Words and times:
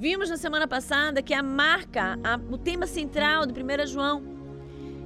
Vimos 0.00 0.30
na 0.30 0.38
semana 0.38 0.66
passada 0.66 1.22
que 1.22 1.34
a 1.34 1.42
marca, 1.42 2.18
a, 2.24 2.40
o 2.50 2.56
tema 2.56 2.86
central 2.86 3.44
do 3.44 3.52
1 3.52 3.86
João 3.86 4.22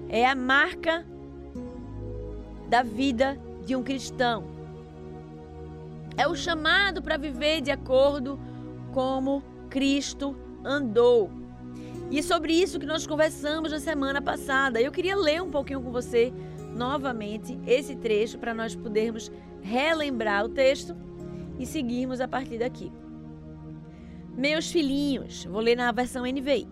é 0.08 0.24
a 0.24 0.36
marca 0.36 1.04
da 2.68 2.84
vida 2.84 3.36
de 3.66 3.74
um 3.74 3.82
cristão. 3.82 4.44
É 6.16 6.28
o 6.28 6.36
chamado 6.36 7.02
para 7.02 7.16
viver 7.16 7.60
de 7.60 7.72
acordo 7.72 8.38
como 8.92 9.42
Cristo 9.68 10.36
andou. 10.64 11.28
E 12.08 12.20
é 12.20 12.22
sobre 12.22 12.52
isso 12.52 12.78
que 12.78 12.86
nós 12.86 13.04
conversamos 13.04 13.72
na 13.72 13.80
semana 13.80 14.22
passada. 14.22 14.80
Eu 14.80 14.92
queria 14.92 15.16
ler 15.16 15.42
um 15.42 15.50
pouquinho 15.50 15.82
com 15.82 15.90
você 15.90 16.32
novamente 16.72 17.58
esse 17.66 17.96
trecho 17.96 18.38
para 18.38 18.54
nós 18.54 18.76
podermos 18.76 19.28
relembrar 19.60 20.44
o 20.44 20.50
texto 20.50 20.94
e 21.58 21.66
seguirmos 21.66 22.20
a 22.20 22.28
partir 22.28 22.58
daqui. 22.58 22.92
Meus 24.36 24.68
filhinhos, 24.68 25.44
vou 25.44 25.60
ler 25.60 25.76
na 25.76 25.92
versão 25.92 26.24
NVI. 26.24 26.66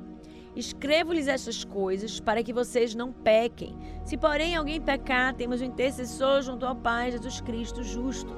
Escrevo-lhes 0.57 1.29
estas 1.29 1.63
coisas 1.63 2.19
para 2.19 2.43
que 2.43 2.53
vocês 2.53 2.93
não 2.93 3.13
pequem. 3.13 3.79
Se, 4.05 4.17
porém, 4.17 4.57
alguém 4.57 4.81
pecar, 4.81 5.33
temos 5.33 5.63
um 5.63 5.67
intercessor 5.67 6.43
junto 6.43 6.67
ao 6.67 6.75
Pai, 6.75 7.13
Jesus 7.13 7.41
Cristo 7.41 7.85
justo. 7.85 8.37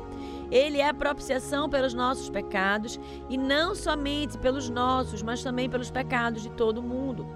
Ele 0.50 0.78
é 0.78 0.88
a 0.90 0.92
propiciação 0.92 1.70
pelos 1.70 1.94
nossos 1.94 2.28
pecados, 2.28 3.00
e 3.30 3.38
não 3.38 3.74
somente 3.74 4.36
pelos 4.36 4.68
nossos, 4.68 5.22
mas 5.22 5.42
também 5.42 5.70
pelos 5.70 5.90
pecados 5.90 6.42
de 6.42 6.50
todo 6.50 6.78
o 6.78 6.82
mundo. 6.82 7.26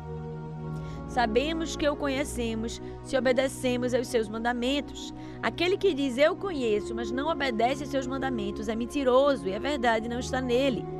Sabemos 1.08 1.74
que 1.74 1.88
o 1.88 1.96
conhecemos 1.96 2.82
se 3.02 3.16
obedecemos 3.16 3.94
aos 3.94 4.08
seus 4.08 4.28
mandamentos. 4.28 5.14
Aquele 5.42 5.78
que 5.78 5.94
diz 5.94 6.18
eu 6.18 6.36
conheço, 6.36 6.94
mas 6.94 7.10
não 7.10 7.28
obedece 7.28 7.82
aos 7.82 7.90
seus 7.90 8.06
mandamentos, 8.06 8.68
é 8.68 8.76
mentiroso 8.76 9.48
e 9.48 9.54
a 9.54 9.58
verdade 9.58 10.06
não 10.06 10.18
está 10.18 10.38
nele. 10.38 10.97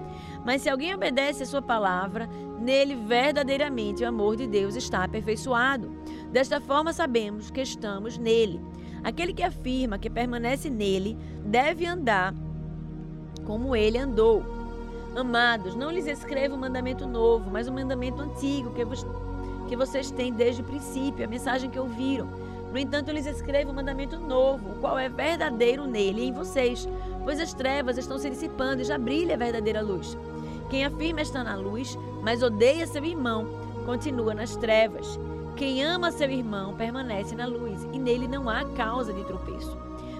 Mas 0.49 0.63
se 0.63 0.71
alguém 0.71 0.95
obedece 0.95 1.43
a 1.43 1.47
sua 1.47 1.61
palavra, 1.61 2.27
nele 2.59 2.95
verdadeiramente 2.95 4.03
o 4.03 4.09
amor 4.09 4.35
de 4.35 4.47
Deus 4.47 4.77
está 4.77 5.05
aperfeiçoado. 5.05 5.91
Desta 6.33 6.59
forma 6.59 6.91
sabemos 6.91 7.51
que 7.51 7.61
estamos 7.61 8.17
nele. 8.17 8.59
Aquele 9.05 9.35
que 9.35 9.43
afirma 9.43 9.99
que 9.99 10.09
permanece 10.09 10.71
nele 10.71 11.19
deve 11.45 11.85
andar 11.85 12.35
como 13.45 13.77
ele 13.77 13.99
andou. 13.99 14.43
Amados, 15.15 15.75
não 15.75 15.91
lhes 15.91 16.07
escrevo 16.07 16.55
um 16.55 16.61
mandamento 16.61 17.07
novo, 17.07 17.51
mas 17.51 17.69
um 17.69 17.75
mandamento 17.75 18.23
antigo 18.23 18.73
que, 18.73 18.87
vos, 18.87 19.05
que 19.69 19.77
vocês 19.77 20.11
têm 20.11 20.33
desde 20.33 20.63
o 20.63 20.65
princípio, 20.65 21.27
a 21.27 21.29
mensagem 21.29 21.69
que 21.69 21.79
ouviram. 21.79 22.27
No 22.73 22.79
entanto, 22.79 23.09
eu 23.09 23.15
lhes 23.15 23.27
escrevo 23.27 23.71
um 23.71 23.75
mandamento 23.75 24.19
novo, 24.19 24.71
o 24.71 24.79
qual 24.81 24.99
é 24.99 25.11
verdadeiro 25.11 25.87
nele 25.87 26.23
e 26.23 26.29
em 26.29 26.33
vocês, 26.33 26.89
pois 27.23 27.39
as 27.39 27.53
trevas 27.53 27.99
estão 27.99 28.19
se 28.19 28.31
dissipando 28.31 28.81
e 28.81 28.85
já 28.87 28.97
brilha 28.97 29.35
a 29.35 29.39
verdadeira 29.39 29.83
luz. 29.83 30.17
Quem 30.69 30.85
afirma 30.85 31.23
estar 31.23 31.45
na 31.45 31.57
luz, 31.57 31.99
mas 32.23 32.43
odeia 32.43 32.87
seu 32.87 33.05
irmão, 33.05 33.47
continua 33.87 34.35
nas 34.35 34.55
trevas. 34.57 35.19
Quem 35.57 35.83
ama 35.83 36.13
seu 36.13 36.31
irmão 36.31 36.77
permanece 36.77 37.35
na 37.35 37.47
luz, 37.47 37.85
e 37.93 37.99
nele 37.99 38.29
não 38.29 38.49
há 38.49 38.65
causa 38.65 39.13
de 39.13 39.25
tropeço. 39.25 39.77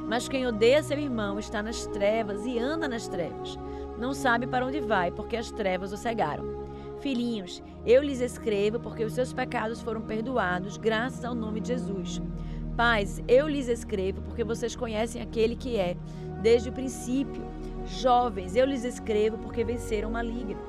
Mas 0.09 0.27
quem 0.27 0.47
odeia 0.47 0.83
seu 0.83 0.99
irmão 0.99 1.39
está 1.39 1.63
nas 1.63 1.87
trevas 1.87 2.47
e 2.47 2.59
anda 2.59 2.89
nas 2.89 3.07
trevas. 3.09 3.59
Não 3.99 4.15
sabe 4.15 4.47
para 4.47 4.65
onde 4.65 4.81
vai, 4.81 5.11
porque 5.11 5.37
as 5.37 5.51
trevas 5.51 5.93
o 5.93 5.97
cegaram. 5.97 6.67
Filhinhos, 7.01 7.63
eu 7.85 8.03
lhes 8.03 8.21
escrevo 8.21 8.81
porque 8.81 9.05
os 9.05 9.13
seus 9.13 9.33
pecados 9.33 9.81
foram 9.81 10.01
perdoados, 10.01 10.77
graças 10.77 11.25
ao 11.25 11.35
nome 11.35 11.61
de 11.61 11.69
Jesus. 11.69 12.23
Pais, 12.77 13.23
eu 13.29 13.47
lhes 13.49 13.69
escrevo 13.69 14.23
porque 14.23 14.43
vocês 14.43 14.75
conhecem 14.75 15.21
aquele 15.21 15.55
que 15.55 15.77
é, 15.77 15.97
desde 16.41 16.71
o 16.71 16.73
princípio. 16.73 17.43
Jovens, 17.89 18.55
eu 18.55 18.67
lhes 18.67 18.85
escrevo 18.85 19.39
porque 19.39 19.65
venceram 19.65 20.11
o 20.11 20.13
maligno. 20.13 20.61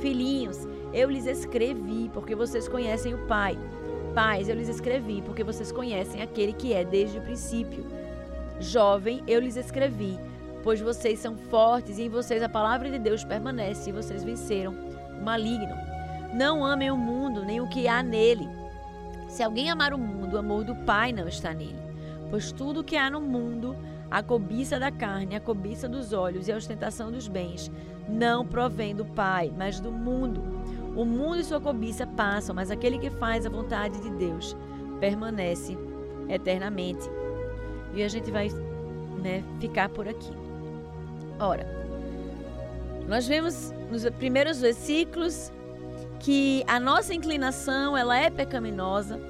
Filhinhos, 0.00 0.66
eu 0.92 1.10
lhes 1.10 1.26
escrevi 1.26 2.10
porque 2.12 2.34
vocês 2.34 2.68
conhecem 2.68 3.14
o 3.14 3.26
Pai. 3.26 3.58
Pais, 4.14 4.48
eu 4.48 4.54
lhes 4.54 4.68
escrevi 4.68 5.22
porque 5.22 5.42
vocês 5.42 5.72
conhecem 5.72 6.22
aquele 6.22 6.52
que 6.52 6.72
é 6.72 6.84
desde 6.84 7.18
o 7.18 7.22
princípio. 7.22 7.84
Jovem, 8.60 9.22
eu 9.26 9.40
lhes 9.40 9.56
escrevi, 9.56 10.18
pois 10.62 10.80
vocês 10.80 11.18
são 11.18 11.36
fortes 11.36 11.98
e 11.98 12.04
em 12.04 12.08
vocês 12.08 12.42
a 12.42 12.48
palavra 12.48 12.90
de 12.90 12.98
Deus 12.98 13.24
permanece 13.24 13.90
e 13.90 13.92
vocês 13.92 14.24
venceram 14.24 14.74
o 15.18 15.24
maligno. 15.24 15.74
Não 16.34 16.64
amem 16.64 16.90
o 16.90 16.96
mundo 16.96 17.44
nem 17.44 17.60
o 17.60 17.68
que 17.68 17.88
há 17.88 18.02
nele. 18.02 18.48
Se 19.28 19.42
alguém 19.42 19.70
amar 19.70 19.92
o 19.92 19.98
mundo, 19.98 20.34
o 20.34 20.38
amor 20.38 20.64
do 20.64 20.74
Pai 20.74 21.12
não 21.12 21.28
está 21.28 21.52
nele. 21.52 21.78
Pois 22.30 22.52
tudo 22.52 22.80
o 22.80 22.84
que 22.84 22.96
há 22.96 23.10
no 23.10 23.20
mundo, 23.20 23.76
a 24.10 24.22
cobiça 24.22 24.78
da 24.78 24.90
carne, 24.90 25.34
a 25.34 25.40
cobiça 25.40 25.88
dos 25.88 26.12
olhos 26.12 26.48
e 26.48 26.52
a 26.52 26.56
ostentação 26.56 27.10
dos 27.10 27.28
bens 27.28 27.70
não 28.08 28.46
provém 28.46 28.94
do 28.94 29.04
Pai, 29.04 29.52
mas 29.56 29.80
do 29.80 29.90
mundo. 29.90 30.42
O 30.94 31.04
mundo 31.04 31.38
e 31.38 31.44
sua 31.44 31.60
cobiça 31.60 32.06
passam, 32.06 32.54
mas 32.54 32.70
aquele 32.70 32.98
que 32.98 33.10
faz 33.10 33.44
a 33.44 33.50
vontade 33.50 34.00
de 34.00 34.10
Deus 34.10 34.56
permanece 35.00 35.76
eternamente. 36.28 37.08
E 37.94 38.02
a 38.02 38.08
gente 38.08 38.30
vai 38.30 38.48
né, 39.22 39.42
ficar 39.60 39.88
por 39.88 40.08
aqui. 40.08 40.32
Ora, 41.38 41.66
nós 43.06 43.26
vemos 43.26 43.72
nos 43.90 44.08
primeiros 44.10 44.60
versículos 44.60 45.52
que 46.20 46.64
a 46.66 46.80
nossa 46.80 47.12
inclinação 47.12 47.96
ela 47.96 48.16
é 48.16 48.30
pecaminosa 48.30 49.20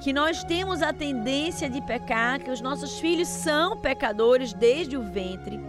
que 0.00 0.12
nós 0.12 0.44
temos 0.44 0.82
a 0.82 0.92
tendência 0.92 1.68
de 1.68 1.80
pecar, 1.82 2.40
que 2.40 2.50
os 2.50 2.60
nossos 2.60 2.98
filhos 2.98 3.28
são 3.28 3.76
pecadores 3.76 4.52
desde 4.52 4.96
o 4.96 5.02
ventre, 5.02 5.60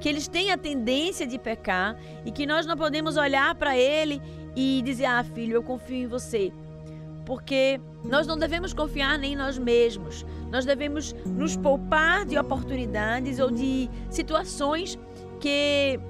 que 0.00 0.08
eles 0.08 0.28
têm 0.28 0.50
a 0.50 0.58
tendência 0.58 1.26
de 1.26 1.38
pecar 1.38 1.96
e 2.24 2.30
que 2.30 2.46
nós 2.46 2.66
não 2.66 2.76
podemos 2.76 3.16
olhar 3.16 3.54
para 3.54 3.76
ele 3.76 4.20
e 4.54 4.82
dizer: 4.84 5.06
"Ah, 5.06 5.24
filho, 5.24 5.54
eu 5.54 5.62
confio 5.62 6.04
em 6.04 6.06
você". 6.06 6.52
Porque 7.24 7.80
nós 8.04 8.26
não 8.26 8.38
devemos 8.38 8.72
confiar 8.72 9.18
nem 9.18 9.32
em 9.32 9.36
nós 9.36 9.58
mesmos. 9.58 10.24
Nós 10.50 10.64
devemos 10.64 11.12
nos 11.26 11.56
poupar 11.56 12.24
de 12.24 12.38
oportunidades 12.38 13.38
ou 13.38 13.50
de 13.50 13.90
situações 14.10 14.98
que 15.40 16.00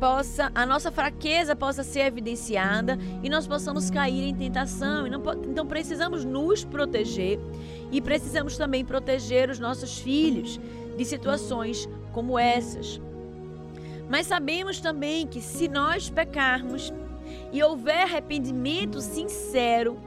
possa 0.00 0.50
a 0.54 0.64
nossa 0.64 0.90
fraqueza 0.90 1.54
possa 1.54 1.84
ser 1.84 2.00
evidenciada 2.00 2.98
e 3.22 3.28
nós 3.28 3.46
possamos 3.46 3.90
cair 3.90 4.24
em 4.24 4.34
tentação. 4.34 5.06
Então 5.06 5.66
precisamos 5.66 6.24
nos 6.24 6.64
proteger 6.64 7.38
e 7.92 8.00
precisamos 8.00 8.56
também 8.56 8.84
proteger 8.84 9.50
os 9.50 9.60
nossos 9.60 9.98
filhos 9.98 10.58
de 10.96 11.04
situações 11.04 11.86
como 12.12 12.38
essas. 12.38 13.00
Mas 14.08 14.26
sabemos 14.26 14.80
também 14.80 15.26
que 15.26 15.40
se 15.40 15.68
nós 15.68 16.08
pecarmos 16.08 16.92
e 17.52 17.62
houver 17.62 18.02
arrependimento 18.02 19.00
sincero, 19.00 19.98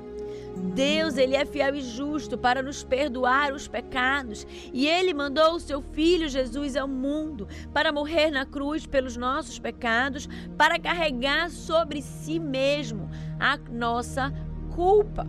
Deus, 0.55 1.17
ele 1.17 1.35
é 1.35 1.45
fiel 1.45 1.75
e 1.75 1.81
justo 1.81 2.37
para 2.37 2.61
nos 2.61 2.83
perdoar 2.83 3.53
os 3.53 3.67
pecados, 3.67 4.45
e 4.71 4.87
ele 4.87 5.13
mandou 5.13 5.55
o 5.55 5.59
seu 5.59 5.81
filho 5.81 6.29
Jesus 6.29 6.75
ao 6.75 6.87
mundo 6.87 7.47
para 7.73 7.91
morrer 7.91 8.29
na 8.29 8.45
cruz 8.45 8.85
pelos 8.85 9.17
nossos 9.17 9.59
pecados, 9.59 10.27
para 10.57 10.79
carregar 10.79 11.49
sobre 11.49 12.01
si 12.01 12.39
mesmo 12.39 13.09
a 13.39 13.57
nossa 13.71 14.31
culpa. 14.75 15.27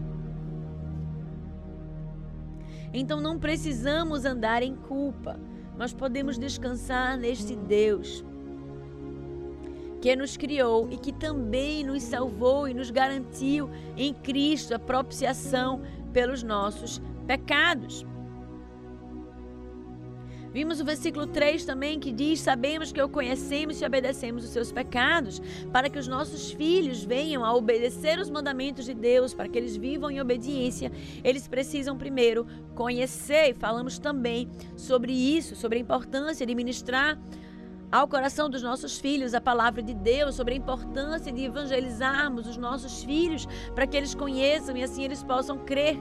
Então 2.92 3.20
não 3.20 3.38
precisamos 3.38 4.24
andar 4.24 4.62
em 4.62 4.76
culpa, 4.76 5.40
mas 5.76 5.92
podemos 5.92 6.38
descansar 6.38 7.18
neste 7.18 7.56
Deus 7.56 8.24
que 10.04 10.14
nos 10.14 10.36
criou 10.36 10.86
e 10.90 10.98
que 10.98 11.10
também 11.10 11.82
nos 11.82 12.02
salvou 12.02 12.68
e 12.68 12.74
nos 12.74 12.90
garantiu 12.90 13.70
em 13.96 14.12
Cristo 14.12 14.74
a 14.74 14.78
propiciação 14.78 15.80
pelos 16.12 16.42
nossos 16.42 17.00
pecados. 17.26 18.04
Vimos 20.52 20.78
o 20.78 20.84
versículo 20.84 21.26
3 21.26 21.64
também 21.64 21.98
que 21.98 22.12
diz: 22.12 22.40
Sabemos 22.40 22.92
que 22.92 23.00
o 23.00 23.08
conhecemos 23.08 23.80
e 23.80 23.84
obedecemos 23.86 24.44
os 24.44 24.50
seus 24.50 24.70
pecados, 24.70 25.40
para 25.72 25.88
que 25.88 25.98
os 25.98 26.06
nossos 26.06 26.52
filhos 26.52 27.02
venham 27.02 27.42
a 27.42 27.54
obedecer 27.54 28.18
os 28.18 28.28
mandamentos 28.28 28.84
de 28.84 28.92
Deus, 28.92 29.32
para 29.32 29.48
que 29.48 29.56
eles 29.56 29.74
vivam 29.74 30.10
em 30.10 30.20
obediência. 30.20 30.92
Eles 31.24 31.48
precisam 31.48 31.96
primeiro 31.96 32.46
conhecer, 32.74 33.48
e 33.48 33.54
falamos 33.54 33.98
também 33.98 34.50
sobre 34.76 35.14
isso, 35.14 35.56
sobre 35.56 35.78
a 35.78 35.80
importância 35.80 36.44
de 36.44 36.54
ministrar 36.54 37.18
ao 37.94 38.08
coração 38.08 38.50
dos 38.50 38.60
nossos 38.60 38.98
filhos 38.98 39.34
a 39.34 39.40
palavra 39.40 39.80
de 39.80 39.94
Deus 39.94 40.34
sobre 40.34 40.54
a 40.54 40.56
importância 40.56 41.30
de 41.30 41.44
evangelizarmos 41.44 42.44
os 42.44 42.56
nossos 42.56 43.04
filhos 43.04 43.46
para 43.72 43.86
que 43.86 43.96
eles 43.96 44.16
conheçam 44.16 44.76
e 44.76 44.82
assim 44.82 45.04
eles 45.04 45.22
possam 45.22 45.56
crer. 45.58 45.96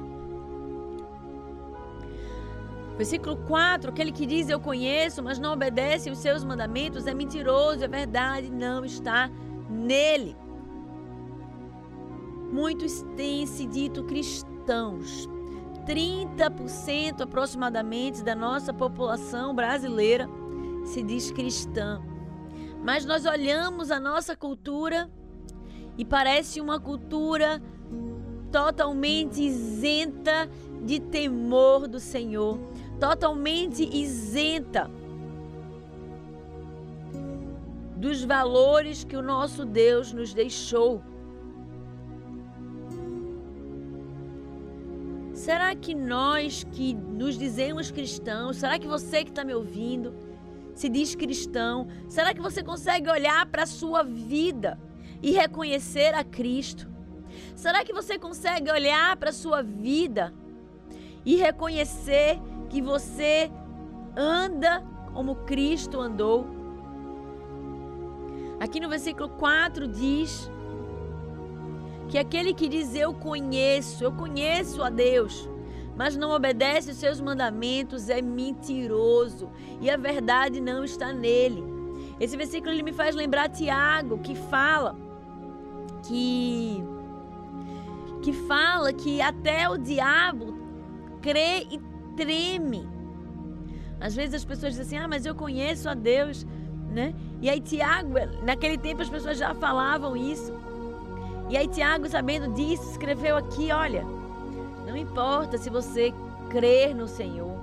Versículo 2.97 3.37
4: 3.45 3.91
Aquele 3.91 4.11
que 4.11 4.25
diz 4.25 4.49
eu 4.49 4.59
conheço, 4.59 5.21
mas 5.21 5.37
não 5.37 5.53
obedece 5.53 6.09
os 6.09 6.17
seus 6.17 6.43
mandamentos 6.43 7.05
é 7.05 7.13
mentiroso, 7.13 7.85
a 7.85 7.87
verdade 7.87 8.49
não 8.49 8.83
está 8.83 9.29
nele. 9.69 10.35
Muitos 12.51 13.03
têm 13.15 13.45
se 13.45 13.67
dito 13.67 14.03
cristãos. 14.03 15.29
30% 15.85 17.21
aproximadamente 17.21 18.23
da 18.23 18.33
nossa 18.33 18.73
população 18.73 19.53
brasileira 19.53 20.29
se 20.83 21.01
diz 21.01 21.31
cristã, 21.31 22.01
Mas 22.83 23.05
nós 23.05 23.25
olhamos 23.25 23.91
a 23.91 23.99
nossa 23.99 24.35
cultura 24.35 25.09
e 25.97 26.03
parece 26.03 26.59
uma 26.59 26.79
cultura 26.79 27.61
totalmente 28.51 29.41
isenta 29.41 30.49
de 30.83 30.99
temor 30.99 31.87
do 31.87 31.99
Senhor, 31.99 32.59
totalmente 32.99 33.83
isenta 33.83 34.91
dos 37.95 38.23
valores 38.23 39.05
que 39.05 39.15
o 39.15 39.21
nosso 39.21 39.65
Deus 39.65 40.11
nos 40.11 40.33
deixou. 40.33 41.01
Será 45.33 45.73
que 45.73 45.95
nós 45.95 46.63
que 46.63 46.93
nos 46.93 47.37
dizemos 47.37 47.91
cristãos, 47.91 48.57
será 48.57 48.77
que 48.77 48.87
você 48.87 49.23
que 49.23 49.29
está 49.29 49.43
me 49.43 49.53
ouvindo 49.53 50.13
se 50.73 50.89
diz 50.89 51.15
cristão, 51.15 51.87
será 52.07 52.33
que 52.33 52.41
você 52.41 52.63
consegue 52.63 53.09
olhar 53.09 53.45
para 53.45 53.63
a 53.63 53.67
sua 53.67 54.03
vida 54.03 54.79
e 55.21 55.31
reconhecer 55.31 56.13
a 56.13 56.23
Cristo? 56.23 56.87
Será 57.55 57.83
que 57.83 57.93
você 57.93 58.17
consegue 58.17 58.71
olhar 58.71 59.15
para 59.17 59.29
a 59.29 59.33
sua 59.33 59.61
vida 59.61 60.33
e 61.25 61.35
reconhecer 61.35 62.39
que 62.69 62.81
você 62.81 63.51
anda 64.15 64.83
como 65.13 65.35
Cristo 65.35 65.99
andou? 65.99 66.47
Aqui 68.59 68.79
no 68.79 68.89
versículo 68.89 69.29
4 69.29 69.87
diz 69.87 70.49
que 72.09 72.17
aquele 72.17 72.53
que 72.53 72.67
diz 72.67 72.95
eu 72.95 73.13
conheço, 73.13 74.03
eu 74.03 74.11
conheço 74.11 74.83
a 74.83 74.89
Deus, 74.89 75.49
mas 75.95 76.17
não 76.17 76.31
obedece 76.31 76.91
os 76.91 76.97
seus 76.97 77.19
mandamentos 77.21 78.09
é 78.09 78.21
mentiroso 78.21 79.49
e 79.79 79.89
a 79.89 79.97
verdade 79.97 80.59
não 80.59 80.83
está 80.83 81.13
nele. 81.13 81.63
Esse 82.19 82.37
versículo 82.37 82.71
ele 82.71 82.83
me 82.83 82.93
faz 82.93 83.15
lembrar 83.15 83.49
Tiago, 83.49 84.19
que 84.19 84.35
fala 84.35 84.95
que 86.07 86.83
que 88.21 88.31
fala 88.31 88.93
que 88.93 89.21
até 89.21 89.69
o 89.69 89.77
diabo 89.77 90.57
crê 91.21 91.67
e 91.69 91.79
treme. 92.15 92.87
Às 93.99 94.15
vezes 94.15 94.35
as 94.35 94.45
pessoas 94.45 94.73
dizem 94.73 94.97
assim: 94.97 95.05
"Ah, 95.05 95.07
mas 95.07 95.25
eu 95.25 95.35
conheço 95.35 95.89
a 95.89 95.93
Deus" 95.93 96.45
né? 96.93 97.13
E 97.41 97.49
aí 97.49 97.59
Tiago, 97.59 98.13
naquele 98.43 98.77
tempo 98.77 99.01
as 99.01 99.09
pessoas 99.09 99.37
já 99.37 99.53
falavam 99.55 100.15
isso. 100.15 100.53
E 101.49 101.57
aí 101.57 101.67
Tiago, 101.67 102.07
sabendo 102.07 102.53
disso, 102.53 102.91
escreveu 102.91 103.35
aqui, 103.35 103.71
olha, 103.71 104.05
não 104.93 104.99
importa 104.99 105.57
se 105.57 105.71
você 105.71 106.13
crer 106.51 106.93
no 106.93 107.07
Senhor. 107.07 107.57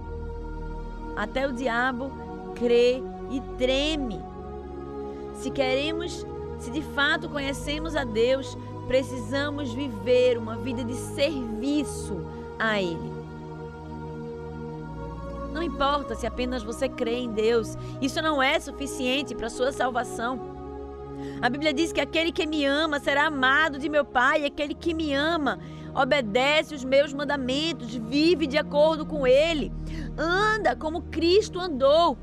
Até 1.17 1.47
o 1.47 1.53
diabo 1.53 2.11
crê 2.57 3.01
e 3.31 3.41
treme. 3.57 4.21
Se 5.35 5.49
queremos, 5.49 6.27
se 6.59 6.73
de 6.73 6.83
fato 6.83 7.29
conhecemos 7.29 7.95
a 7.95 8.03
Deus, 8.03 8.59
precisamos 8.89 9.73
viver 9.73 10.39
uma 10.39 10.57
vida 10.57 10.83
de 10.83 10.95
serviço 10.95 12.21
a 12.59 12.83
Ele. 12.83 13.13
Não 15.53 15.63
importa 15.63 16.17
se 16.17 16.27
apenas 16.27 16.65
você 16.65 16.89
crê 16.89 17.19
em 17.19 17.31
Deus, 17.31 17.79
isso 18.03 18.21
não 18.21 18.43
é 18.43 18.59
suficiente 18.59 19.37
para 19.37 19.49
sua 19.49 19.71
salvação. 19.71 20.59
A 21.41 21.49
Bíblia 21.49 21.73
diz 21.73 21.93
que 21.93 22.01
aquele 22.01 22.33
que 22.33 22.47
me 22.47 22.65
ama 22.65 22.99
será 22.99 23.27
amado 23.27 23.79
de 23.79 23.89
meu 23.89 24.05
Pai, 24.05 24.45
aquele 24.45 24.75
que 24.75 24.93
me 24.93 25.15
ama 25.15 25.61
obedece 25.95 26.75
os 26.75 26.85
meus 26.85 27.13
mandamentos, 27.13 27.95
vive 27.95 28.47
de 28.47 28.59
acordo 28.59 29.05
com 29.05 29.27
ele, 29.27 29.73
anda 30.17 30.77
como 30.77 31.03
Cristo 31.03 31.59
andou. 31.59 32.17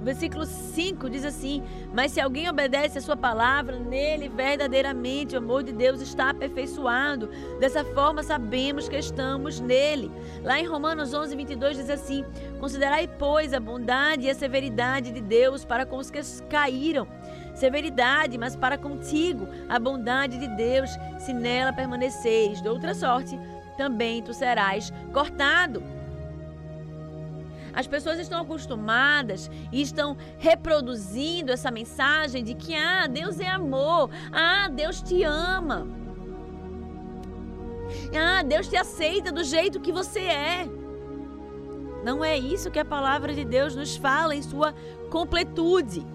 No 0.00 0.06
versículo 0.06 0.46
5 0.46 1.10
diz 1.10 1.24
assim: 1.26 1.62
Mas 1.94 2.12
se 2.12 2.20
alguém 2.20 2.48
obedece 2.48 2.98
a 2.98 3.02
sua 3.02 3.16
palavra, 3.16 3.78
nele 3.78 4.28
verdadeiramente 4.30 5.34
o 5.34 5.38
amor 5.38 5.62
de 5.62 5.72
Deus 5.72 6.00
está 6.00 6.30
aperfeiçoado. 6.30 7.28
Dessa 7.60 7.84
forma 7.84 8.22
sabemos 8.22 8.88
que 8.88 8.96
estamos 8.96 9.60
nele. 9.60 10.10
Lá 10.42 10.58
em 10.58 10.66
Romanos 10.66 11.12
11, 11.12 11.36
22 11.36 11.76
diz 11.76 11.90
assim: 11.90 12.24
Considerai, 12.58 13.06
pois, 13.06 13.52
a 13.52 13.60
bondade 13.60 14.26
e 14.26 14.30
a 14.30 14.34
severidade 14.34 15.12
de 15.12 15.20
Deus 15.20 15.66
para 15.66 15.84
com 15.84 15.98
os 15.98 16.10
que 16.10 16.20
caíram. 16.48 17.06
Severidade, 17.54 18.38
mas 18.38 18.56
para 18.56 18.78
contigo 18.78 19.46
a 19.68 19.78
bondade 19.78 20.38
de 20.38 20.48
Deus, 20.48 20.88
se 21.18 21.34
nela 21.34 21.74
permaneceis. 21.74 22.62
De 22.62 22.68
outra 22.70 22.94
sorte, 22.94 23.38
também 23.76 24.22
tu 24.22 24.32
serás 24.32 24.90
cortado. 25.12 25.99
As 27.72 27.86
pessoas 27.86 28.18
estão 28.18 28.40
acostumadas 28.40 29.50
e 29.72 29.80
estão 29.80 30.16
reproduzindo 30.38 31.52
essa 31.52 31.70
mensagem 31.70 32.42
de 32.42 32.54
que 32.54 32.74
ah, 32.74 33.06
Deus 33.06 33.40
é 33.40 33.48
amor, 33.48 34.10
ah, 34.32 34.68
Deus 34.68 35.02
te 35.02 35.22
ama. 35.22 35.86
Ah, 38.16 38.42
Deus 38.42 38.68
te 38.68 38.76
aceita 38.76 39.32
do 39.32 39.44
jeito 39.44 39.80
que 39.80 39.92
você 39.92 40.20
é. 40.20 40.68
Não 42.04 42.24
é 42.24 42.36
isso 42.36 42.70
que 42.70 42.78
a 42.78 42.84
palavra 42.84 43.34
de 43.34 43.44
Deus 43.44 43.74
nos 43.74 43.96
fala 43.96 44.34
em 44.34 44.42
sua 44.42 44.74
completude. 45.10 46.06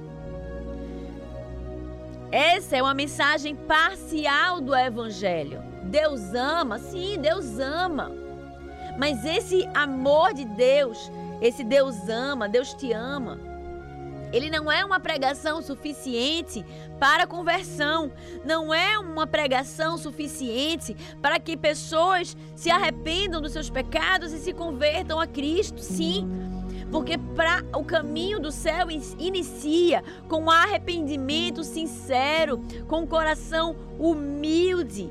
Essa 2.32 2.78
é 2.78 2.82
uma 2.82 2.94
mensagem 2.94 3.56
parcial 3.56 4.60
do 4.60 4.76
Evangelho. 4.76 5.62
Deus 5.84 6.34
ama, 6.34 6.80
sim, 6.80 7.20
Deus 7.20 7.60
ama. 7.60 8.25
Mas 8.98 9.26
esse 9.26 9.68
amor 9.74 10.34
de 10.34 10.46
Deus 10.46 11.12
esse 11.42 11.64
Deus 11.64 12.08
ama, 12.10 12.48
Deus 12.48 12.74
te 12.74 12.92
ama. 12.92 13.40
Ele 14.32 14.50
não 14.50 14.72
é 14.72 14.84
uma 14.84 15.00
pregação 15.00 15.62
suficiente 15.62 16.66
para 17.00 17.28
conversão, 17.28 18.12
não 18.44 18.74
é 18.74 18.98
uma 18.98 19.28
pregação 19.28 19.98
suficiente 19.98 20.96
para 21.22 21.40
que 21.40 21.56
pessoas 21.56 22.36
se 22.56 22.70
arrependam 22.70 23.42
dos 23.42 23.54
seus 23.54 23.70
pecados 23.70 24.34
e 24.34 24.40
se 24.40 24.52
convertam 24.54 25.20
a 25.20 25.28
Cristo. 25.28 25.80
Sim, 25.80 26.28
porque 26.92 27.18
para 27.18 27.64
o 27.78 27.86
caminho 27.86 28.40
do 28.40 28.52
céu 28.52 28.88
inicia 29.20 30.04
com 30.28 30.50
arrependimento 30.50 31.64
sincero, 31.64 32.62
com 32.88 33.04
o 33.04 33.08
coração 33.08 33.76
humilde, 34.00 35.10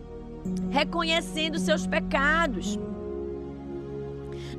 reconhecendo 0.70 1.58
seus 1.58 1.86
pecados. 1.86 2.78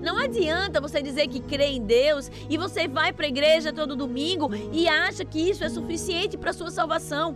Não 0.06 0.20
adianta 0.20 0.80
você 0.80 1.02
dizer 1.02 1.28
que 1.28 1.40
crê 1.40 1.66
em 1.66 1.82
Deus 1.82 2.30
e 2.48 2.58
você 2.58 2.88
vai 2.88 3.12
para 3.12 3.26
a 3.26 3.28
igreja 3.28 3.74
todo 3.74 3.96
domingo 3.96 4.52
e 4.72 4.88
acha 4.88 5.26
que 5.26 5.40
isso 5.50 5.64
é 5.64 5.70
suficiente 5.70 6.38
para 6.38 6.54
sua 6.54 6.70
salvação. 6.70 7.36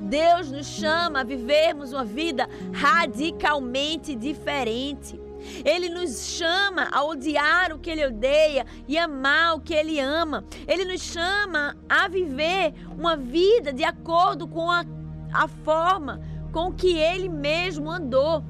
Deus 0.00 0.50
nos 0.50 0.66
chama 0.66 1.20
a 1.20 1.24
vivermos 1.24 1.92
uma 1.92 2.06
vida 2.06 2.48
radicalmente 2.72 4.16
diferente. 4.16 5.20
Ele 5.62 5.90
nos 5.90 6.38
chama 6.38 6.88
a 6.90 7.04
odiar 7.04 7.74
o 7.74 7.78
que 7.78 7.90
ele 7.90 8.06
odeia 8.06 8.64
e 8.88 8.96
amar 8.96 9.56
o 9.56 9.60
que 9.60 9.74
ele 9.74 10.00
ama. 10.00 10.42
Ele 10.66 10.86
nos 10.86 11.02
chama 11.02 11.76
a 11.86 12.08
viver 12.08 12.72
uma 12.96 13.14
vida 13.14 13.74
de 13.74 13.84
acordo 13.84 14.48
com 14.48 14.70
a, 14.70 14.86
a 15.34 15.46
forma 15.46 16.18
com 16.50 16.72
que 16.72 16.96
ele 16.96 17.28
mesmo 17.28 17.90
andou. 17.90 18.42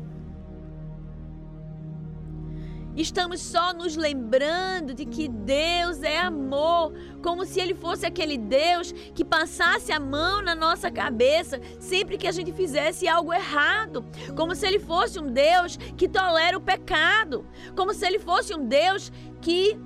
Estamos 3.00 3.40
só 3.40 3.73
nos 3.73 3.97
lembrando 3.97 4.92
de 4.92 5.07
que 5.07 5.26
Deus 5.26 6.02
é 6.02 6.19
amor, 6.19 6.92
como 7.23 7.47
se 7.47 7.59
Ele 7.59 7.75
fosse 7.75 8.04
aquele 8.04 8.37
Deus 8.37 8.92
que 9.14 9.25
passasse 9.25 9.90
a 9.90 9.99
mão 9.99 10.42
na 10.42 10.54
nossa 10.54 10.90
cabeça 10.90 11.59
sempre 11.78 12.19
que 12.19 12.26
a 12.26 12.30
gente 12.30 12.52
fizesse 12.52 13.09
algo 13.09 13.33
errado, 13.33 14.04
como 14.37 14.54
se 14.54 14.66
Ele 14.66 14.78
fosse 14.78 15.19
um 15.19 15.28
Deus 15.28 15.78
que 15.97 16.07
tolera 16.07 16.59
o 16.59 16.61
pecado, 16.61 17.47
como 17.75 17.95
se 17.95 18.07
Ele 18.07 18.19
fosse 18.19 18.54
um 18.54 18.66
Deus 18.66 19.11
que 19.40 19.78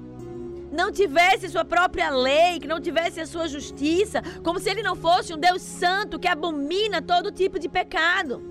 não 0.72 0.90
tivesse 0.90 1.48
sua 1.48 1.64
própria 1.64 2.10
lei, 2.10 2.58
que 2.58 2.66
não 2.66 2.80
tivesse 2.80 3.20
a 3.20 3.26
sua 3.26 3.46
justiça, 3.46 4.22
como 4.42 4.58
se 4.58 4.68
Ele 4.68 4.82
não 4.82 4.96
fosse 4.96 5.32
um 5.32 5.38
Deus 5.38 5.62
santo 5.62 6.18
que 6.18 6.26
abomina 6.26 7.00
todo 7.00 7.30
tipo 7.30 7.60
de 7.60 7.68
pecado. 7.68 8.42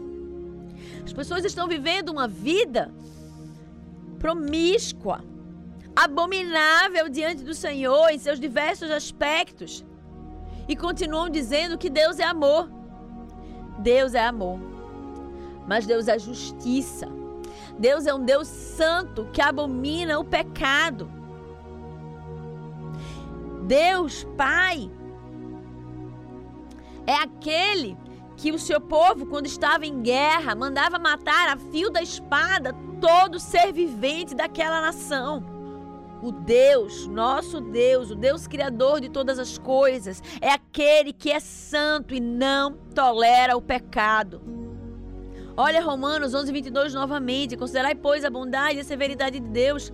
As 1.04 1.12
pessoas 1.12 1.44
estão 1.44 1.68
vivendo 1.68 2.08
uma 2.08 2.30
vida 2.30 2.94
promíscua, 4.24 5.22
abominável 5.94 7.10
diante 7.10 7.44
do 7.44 7.54
Senhor 7.54 8.08
em 8.10 8.18
seus 8.18 8.40
diversos 8.40 8.90
aspectos. 8.90 9.86
E 10.66 10.78
continuam 10.78 11.30
dizendo 11.30 11.78
que 11.78 11.90
Deus 11.90 12.20
é 12.20 12.24
amor. 12.24 12.70
Deus 13.80 14.14
é 14.14 14.24
amor. 14.24 14.58
Mas 15.68 15.86
Deus 15.86 16.08
é 16.08 16.18
justiça. 16.18 17.06
Deus 17.78 18.06
é 18.06 18.14
um 18.14 18.24
Deus 18.24 18.48
santo 18.48 19.28
que 19.34 19.42
abomina 19.42 20.18
o 20.18 20.24
pecado. 20.24 21.12
Deus, 23.68 24.26
Pai, 24.38 24.90
é 27.06 27.16
aquele 27.16 27.98
que 28.36 28.52
o 28.52 28.60
seu 28.60 28.82
povo, 28.82 29.26
quando 29.26 29.46
estava 29.46 29.86
em 29.86 30.02
guerra, 30.02 30.56
mandava 30.56 30.98
matar 30.98 31.50
a 31.50 31.58
fio 31.58 31.90
da 31.90 32.02
espada 32.02 32.76
todo 33.00 33.40
ser 33.40 33.72
vivente 33.72 34.34
daquela 34.34 34.82
nação. 34.82 35.44
O 36.22 36.32
Deus, 36.32 37.06
nosso 37.08 37.60
Deus, 37.60 38.10
o 38.10 38.16
Deus 38.16 38.48
criador 38.48 39.02
de 39.02 39.10
todas 39.10 39.38
as 39.38 39.58
coisas, 39.58 40.24
é 40.40 40.50
aquele 40.50 41.12
que 41.12 41.30
é 41.30 41.40
santo 41.40 42.16
e 42.16 42.20
não 42.20 42.78
tolera 42.96 43.58
o 43.58 43.62
pecado. 43.62 44.42
Olha 45.56 45.84
Romanos 45.84 46.34
11, 46.34 46.52
22 46.52 46.94
novamente. 46.94 47.58
Considerai, 47.58 47.94
pois, 47.94 48.24
a 48.24 48.30
bondade 48.30 48.78
e 48.78 48.80
a 48.80 48.84
severidade 48.84 49.40
de 49.40 49.48
Deus 49.50 49.92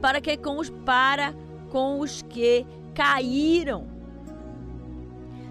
para 0.00 0.20
que 0.20 0.36
com 0.36 0.58
os, 0.58 0.68
para 0.68 1.34
com 1.70 1.98
os 1.98 2.20
que 2.22 2.66
caíram. 2.94 3.93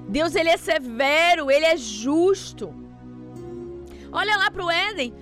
Deus 0.08 0.36
ele 0.36 0.50
é 0.50 0.58
severo, 0.58 1.50
ele 1.50 1.66
é 1.66 1.78
justo. 1.78 2.74
Olha 4.12 4.38
lá 4.38 4.52
para 4.52 4.66
o 4.66 4.70
Éden. 4.70 5.14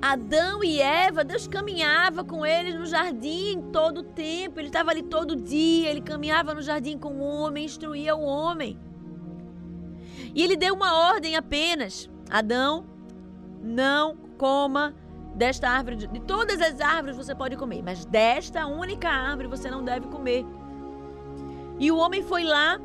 Adão 0.00 0.62
e 0.62 0.80
Eva, 0.80 1.24
Deus 1.24 1.48
caminhava 1.48 2.22
com 2.24 2.44
eles 2.44 2.74
no 2.74 2.84
jardim 2.84 3.62
todo 3.72 3.98
o 3.98 4.02
tempo. 4.02 4.60
Ele 4.60 4.68
estava 4.68 4.90
ali 4.90 5.02
todo 5.02 5.34
dia, 5.34 5.90
ele 5.90 6.02
caminhava 6.02 6.52
no 6.52 6.60
jardim 6.60 6.98
com 6.98 7.14
o 7.14 7.22
homem, 7.22 7.64
instruía 7.64 8.14
o 8.14 8.22
homem. 8.22 8.78
E 10.34 10.42
ele 10.42 10.56
deu 10.56 10.74
uma 10.74 10.94
ordem 10.94 11.36
apenas: 11.36 12.10
Adão, 12.28 12.84
não 13.62 14.16
coma 14.36 14.94
desta 15.34 15.70
árvore. 15.70 15.96
De 15.96 16.20
todas 16.20 16.60
as 16.60 16.80
árvores 16.80 17.16
você 17.16 17.34
pode 17.34 17.56
comer, 17.56 17.82
mas 17.82 18.04
desta 18.04 18.66
única 18.66 19.08
árvore 19.08 19.48
você 19.48 19.70
não 19.70 19.82
deve 19.82 20.06
comer. 20.08 20.44
E 21.78 21.90
o 21.90 21.96
homem 21.96 22.22
foi 22.22 22.44
lá. 22.44 22.78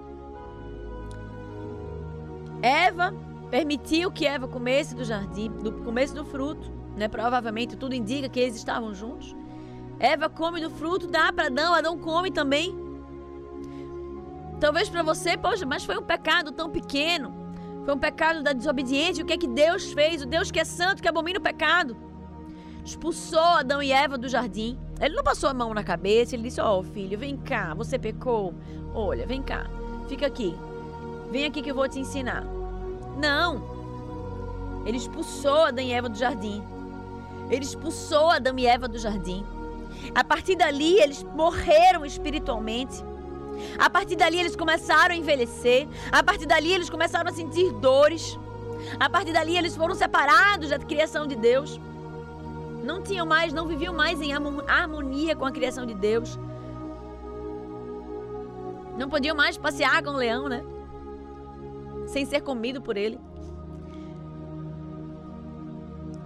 Eva 2.62 3.14
permitiu 3.50 4.12
que 4.12 4.26
Eva 4.26 4.48
comesse 4.48 4.94
do 4.96 5.04
jardim, 5.04 5.50
do 5.50 5.72
começo 5.84 6.14
do 6.14 6.26
fruto 6.26 6.80
né? 7.00 7.08
Provavelmente 7.08 7.78
tudo 7.78 7.96
indica 7.96 8.30
que 8.30 8.40
eles 8.40 8.56
estavam 8.56 8.94
juntos. 8.94 9.36
Eva 9.98 10.30
come 10.30 10.62
do 10.62 10.70
fruto, 10.70 11.08
dá 11.08 11.32
para 11.32 11.48
Adão, 11.48 11.74
Adão 11.74 11.98
come 11.98 12.30
também. 12.30 12.78
Talvez 14.60 14.90
para 14.90 15.02
você, 15.02 15.38
poxa, 15.38 15.66
mas 15.66 15.86
foi 15.86 15.98
um 15.98 16.04
pecado 16.04 16.52
tão 16.52 16.70
pequeno. 16.70 17.34
Foi 17.86 17.96
um 17.96 17.98
pecado 17.98 18.44
da 18.44 18.52
desobediência. 18.52 19.24
O 19.24 19.28
que 19.28 19.34
é 19.34 19.38
que 19.38 19.48
Deus 19.48 19.94
fez? 19.94 20.22
O 20.22 20.26
Deus 20.26 20.52
que 20.52 20.60
é 20.60 20.66
santo, 20.66 21.02
que 21.02 21.08
abomina 21.08 21.40
o 21.40 21.42
pecado. 21.42 21.96
Expulsou 22.84 23.40
Adão 23.40 23.82
e 23.82 23.92
Eva 23.92 24.18
do 24.18 24.28
jardim. 24.28 24.78
Ele 25.00 25.16
não 25.16 25.24
passou 25.24 25.50
a 25.50 25.54
mão 25.54 25.74
na 25.74 25.84
cabeça, 25.84 26.36
ele 26.36 26.44
disse: 26.44 26.60
Ó, 26.60 26.80
oh, 26.80 26.84
filho, 26.84 27.18
vem 27.18 27.38
cá, 27.38 27.74
você 27.74 27.98
pecou. 27.98 28.54
Olha, 28.94 29.26
vem 29.26 29.42
cá, 29.42 29.70
fica 30.10 30.28
aqui. 30.28 30.54
Vem 31.30 31.46
aqui 31.46 31.62
que 31.62 31.72
eu 31.72 31.76
vou 31.76 31.88
te 31.88 32.00
ensinar. 32.00 32.44
Não. 33.18 33.62
Ele 34.86 34.98
expulsou 34.98 35.64
Adão 35.64 35.84
e 35.84 35.92
Eva 35.92 36.10
do 36.10 36.18
jardim. 36.18 36.64
Ele 37.50 37.64
expulsou 37.64 38.30
Adão 38.32 38.58
e 38.58 38.66
Eva 38.66 38.88
do 38.88 38.98
jardim. 38.98 39.46
A 40.16 40.24
partir 40.24 40.56
dali, 40.56 41.00
eles 41.00 41.24
morreram 41.24 42.06
espiritualmente. 42.06 43.04
A 43.78 43.90
partir 43.90 44.16
dali, 44.16 44.40
eles 44.40 44.56
começaram 44.56 45.14
a 45.14 45.18
envelhecer. 45.18 45.88
A 46.12 46.24
partir 46.24 46.46
dali, 46.46 46.72
eles 46.72 46.90
começaram 46.90 47.30
a 47.30 47.34
sentir 47.34 47.72
dores. 47.74 48.40
A 49.00 49.10
partir 49.10 49.34
dali, 49.34 49.58
eles 49.58 49.76
foram 49.76 49.94
separados 49.94 50.70
da 50.70 50.80
criação 50.80 51.28
de 51.28 51.36
Deus. 51.36 51.80
Não 52.84 53.02
tinham 53.02 53.26
mais, 53.26 53.52
não 53.52 53.68
viviam 53.68 53.94
mais 53.94 54.22
em 54.22 54.32
harmonia 54.34 55.36
com 55.36 55.46
a 55.46 55.52
criação 55.52 55.86
de 55.86 55.94
Deus. 55.94 56.40
Não 58.98 59.10
podiam 59.10 59.36
mais 59.36 59.58
passear 59.58 60.02
com 60.04 60.12
o 60.12 60.18
leão, 60.18 60.48
né? 60.48 60.64
Sem 62.12 62.26
ser 62.26 62.42
comido 62.42 62.82
por 62.82 62.98
ele. 62.98 63.20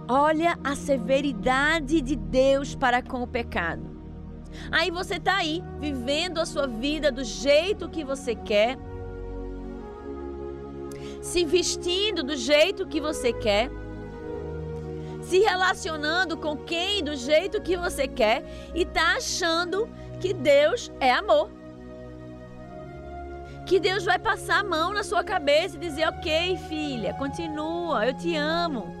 Olha 0.08 0.58
a 0.64 0.74
severidade 0.74 2.00
de 2.00 2.16
Deus 2.16 2.74
para 2.74 3.02
com 3.02 3.22
o 3.22 3.26
pecado. 3.26 3.82
Aí 4.70 4.90
você 4.90 5.16
está 5.16 5.36
aí, 5.36 5.62
vivendo 5.78 6.38
a 6.38 6.46
sua 6.46 6.66
vida 6.66 7.12
do 7.12 7.22
jeito 7.22 7.88
que 7.88 8.02
você 8.02 8.34
quer, 8.34 8.78
se 11.20 11.44
vestindo 11.44 12.22
do 12.22 12.36
jeito 12.36 12.86
que 12.86 13.00
você 13.00 13.32
quer, 13.32 13.70
se 15.22 15.38
relacionando 15.38 16.36
com 16.36 16.56
quem 16.56 17.02
do 17.02 17.14
jeito 17.14 17.60
que 17.60 17.76
você 17.76 18.08
quer 18.08 18.44
e 18.74 18.82
está 18.82 19.16
achando 19.16 19.88
que 20.20 20.32
Deus 20.32 20.90
é 20.98 21.10
amor. 21.12 21.50
Que 23.66 23.80
Deus 23.80 24.04
vai 24.04 24.18
passar 24.18 24.60
a 24.60 24.64
mão 24.64 24.92
na 24.92 25.02
sua 25.02 25.24
cabeça 25.24 25.76
e 25.76 25.80
dizer: 25.80 26.06
Ok, 26.08 26.58
filha, 26.68 27.14
continua, 27.14 28.06
eu 28.06 28.14
te 28.14 28.36
amo. 28.36 28.94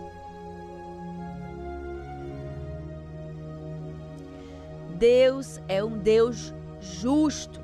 Deus 4.94 5.60
é 5.68 5.84
um 5.84 5.98
Deus 5.98 6.54
justo. 6.80 7.60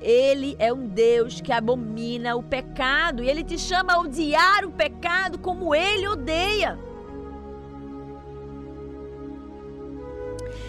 Ele 0.00 0.56
é 0.58 0.72
um 0.72 0.86
Deus 0.86 1.40
que 1.40 1.52
abomina 1.52 2.34
o 2.36 2.42
pecado 2.42 3.22
e 3.22 3.28
ele 3.28 3.44
te 3.44 3.58
chama 3.58 3.94
a 3.94 4.00
odiar 4.00 4.64
o 4.64 4.70
pecado 4.70 5.38
como 5.38 5.74
ele 5.74 6.08
odeia. 6.08 6.78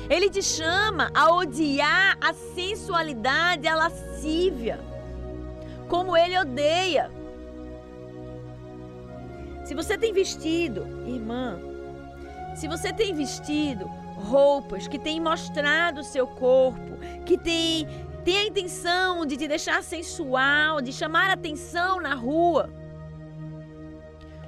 Ele 0.09 0.29
te 0.29 0.41
chama 0.41 1.11
a 1.13 1.33
odiar 1.33 2.17
a 2.21 2.33
sensualidade, 2.33 3.67
a 3.67 3.75
lascívia, 3.75 4.79
como 5.87 6.15
ele 6.15 6.37
odeia. 6.37 7.11
Se 9.63 9.73
você 9.73 9.97
tem 9.97 10.13
vestido, 10.13 10.81
irmã, 11.05 11.59
se 12.55 12.67
você 12.67 12.93
tem 12.93 13.13
vestido 13.13 13.85
roupas 14.15 14.87
que 14.87 14.97
têm 14.97 15.19
mostrado 15.19 16.01
o 16.01 16.03
seu 16.03 16.25
corpo, 16.25 16.97
que 17.25 17.37
têm 17.37 17.87
tem 18.23 18.39
a 18.39 18.45
intenção 18.45 19.25
de 19.25 19.37
te 19.37 19.47
deixar 19.47 19.81
sensual, 19.81 20.81
de 20.81 20.91
chamar 20.91 21.29
atenção 21.29 22.01
na 22.01 22.13
rua. 22.13 22.69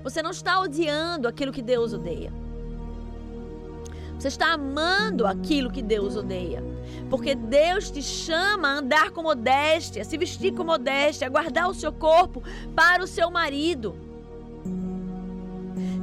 Você 0.04 0.22
não 0.22 0.32
está 0.32 0.60
odiando 0.60 1.30
aquilo 1.30 1.54
que 1.54 1.62
Deus 1.62 1.94
odeia. 1.94 2.30
Você 4.18 4.28
está 4.28 4.52
amando 4.52 5.26
aquilo 5.26 5.72
que 5.72 5.82
Deus 5.82 6.18
odeia. 6.18 6.62
Porque 7.10 7.34
Deus 7.36 7.90
te 7.90 8.02
chama 8.02 8.68
a 8.68 8.78
andar 8.78 9.12
com 9.12 9.24
modéstia, 9.24 10.02
a 10.02 10.06
se 10.06 10.18
vestir 10.18 10.54
com 10.54 10.64
modéstia, 10.64 11.28
a 11.28 11.30
guardar 11.30 11.70
o 11.70 11.74
seu 11.74 11.92
corpo 11.92 12.44
para 12.76 13.04
o 13.04 13.08
seu 13.08 13.32
marido. 13.32 13.96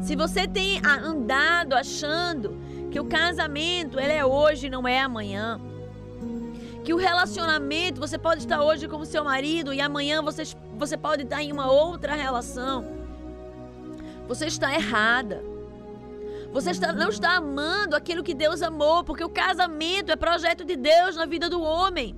Se 0.02 0.14
você 0.14 0.46
tem 0.46 0.80
andado 0.84 1.74
achando 1.74 2.56
que 2.90 3.00
o 3.00 3.04
casamento 3.04 3.98
ele 3.98 4.12
é 4.12 4.24
hoje, 4.24 4.70
não 4.70 4.86
é 4.86 5.00
amanhã. 5.00 5.60
Que 6.84 6.94
o 6.94 6.96
relacionamento, 6.96 8.00
você 8.00 8.16
pode 8.16 8.40
estar 8.40 8.62
hoje 8.62 8.86
com 8.86 8.98
o 8.98 9.04
seu 9.04 9.24
marido 9.24 9.74
e 9.74 9.80
amanhã 9.80 10.22
você, 10.22 10.44
você 10.78 10.96
pode 10.96 11.24
estar 11.24 11.42
em 11.42 11.52
uma 11.52 11.70
outra 11.70 12.14
relação. 12.14 12.86
Você 14.28 14.46
está 14.46 14.72
errada. 14.72 15.42
Você 16.56 16.70
está, 16.70 16.90
não 16.90 17.10
está 17.10 17.36
amando 17.36 17.94
aquilo 17.94 18.22
que 18.22 18.32
Deus 18.32 18.62
amou, 18.62 19.04
porque 19.04 19.22
o 19.22 19.28
casamento 19.28 20.10
é 20.10 20.16
projeto 20.16 20.64
de 20.64 20.74
Deus 20.74 21.14
na 21.14 21.26
vida 21.26 21.50
do 21.50 21.60
homem. 21.60 22.16